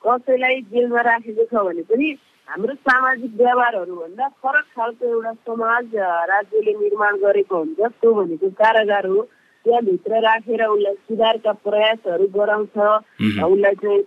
कसैलाई 0.03 0.61
जेलमा 0.71 1.01
राखेको 1.07 1.43
छ 1.47 1.63
भने 1.67 1.83
पनि 1.87 2.07
हाम्रो 2.47 2.73
सामाजिक 2.75 3.31
व्यवहारहरूभन्दा 3.39 4.27
फरक 4.43 4.65
खालको 4.75 5.05
एउटा 5.07 5.33
समाज 5.47 5.95
राज्यले 6.31 6.73
निर्माण 6.83 7.15
गरेको 7.23 7.55
हुन्छ 7.57 7.79
त्यो 7.79 8.13
भनेको 8.13 8.49
कारागार 8.59 9.05
हो। 9.07 9.21
त्यहाँभित्र 9.65 10.19
राखेर 10.27 10.61
उसलाई 10.65 10.93
सुधारका 11.07 11.51
प्रयासहरू 11.63 12.27
गराउँछ। 12.35 12.77
उसलाई 12.77 13.75
चाहिँ 13.83 14.03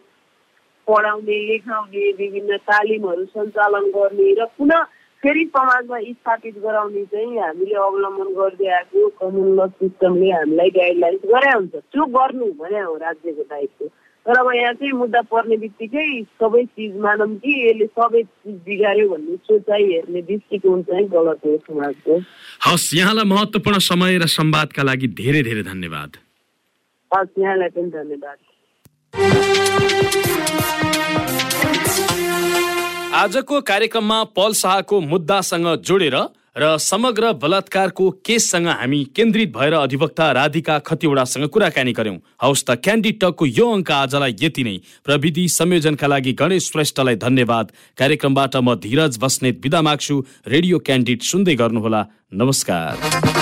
पढाउने 0.88 1.36
लेखाउने 1.48 2.04
विभिन्न 2.20 2.56
तालिमहरू 2.68 3.24
सञ्चालन 3.32 3.84
गर्ने 3.96 4.32
र 4.40 4.44
पुनः 4.56 4.80
फेरि 5.22 5.44
समाजमा 5.52 5.98
स्थापित 6.00 6.54
गराउने 6.64 7.04
चाहिँ 7.12 7.38
हामीले 7.38 7.74
अवलम्बन 7.76 8.28
गर्दै 8.34 8.68
आएको 8.72 9.08
कमन 9.20 9.48
ल 9.56 9.60
सिस्टमले 9.68 10.28
हामीलाई 10.32 10.70
गाइडलाइन्स 10.76 11.22
गरे 11.32 11.50
हुन्छ। 11.52 11.74
त्यो 11.92 12.04
गर्नु 12.16 12.46
भने 12.60 12.80
हो 12.80 12.94
राज्यको 12.96 13.42
दायित्व। 13.52 13.84
तर 14.26 14.36
अब 14.36 14.48
यहाँ 14.54 14.72
चाहिँ 14.80 14.92
मुद्दा 14.92 15.20
पर्ने 15.28 15.56
बित्तिकै 15.56 16.08
सबै 16.40 16.64
चिज 16.64 16.96
मानौँ 17.04 17.36
कि 17.44 17.52
यसले 17.68 17.86
सबै 17.86 18.22
चिज 18.22 18.56
बिगार्यो 18.64 19.06
भन्ने 19.08 19.36
सोचाइ 19.48 19.82
हेर्ने 19.92 20.20
दृष्टिकोण 20.22 20.78
चाहिँ 20.88 21.06
गलत 21.08 21.40
हो 21.44 21.56
समाजको। 21.68 22.12
हस् 22.66 22.88
यहाँलाई 22.94 23.24
महत्त्वपूर्ण 23.24 23.78
समय 23.90 24.18
र 24.18 24.26
संवादका 24.28 24.82
लागि 24.82 25.06
धेरै 25.20 25.42
धेरै 25.42 25.62
धन्यवाद। 25.68 26.10
हस् 27.10 27.38
यहाँलाई 27.38 27.68
पनि 27.76 27.90
धन्यवाद। 27.90 28.38
आजको 33.20 33.60
कार्यक्रममा 33.60 34.18
पल 34.32 34.52
शाहको 34.56 35.00
मुद्दासँग 35.02 35.66
जोडेर 35.84 36.14
र 36.56 36.76
समग्र 36.80 37.32
बलात्कारको 37.36 38.10
केससँग 38.24 38.68
हामी 38.68 39.00
केन्द्रित 39.16 39.52
भएर 39.56 39.74
अधिवक्ता 39.74 40.30
राधिका 40.32 40.78
खतिवडासँग 40.88 41.44
कुराकानी 41.48 41.92
गर्यौं। 41.92 42.16
हौस् 42.42 42.64
त 42.64 42.80
क्यान्डी 42.80 43.12
टकको 43.20 43.46
यो 43.46 43.66
अङ्क 43.72 43.90
आजलाई 43.92 44.36
यति 44.40 44.64
नै। 44.64 44.76
प्रविधि 45.04 45.44
संयोजनका 45.48 46.06
लागि 46.06 46.32
गणेश 46.32 46.70
श्रेष्ठलाई 46.72 47.16
धन्यवाद। 47.20 47.72
कार्यक्रमबाट 47.98 48.56
म 48.56 48.74
धीरज 48.80 49.18
बस्नेत 49.20 49.60
विदा 49.64 49.82
माग्छु। 49.82 50.16
रेडियो 50.48 50.78
क्यान्डिड 50.80 51.20
सुन्दै 51.22 51.54
गर्नुहोला। 51.60 52.02
नमस्कार। 52.34 53.39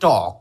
dog 0.00 0.36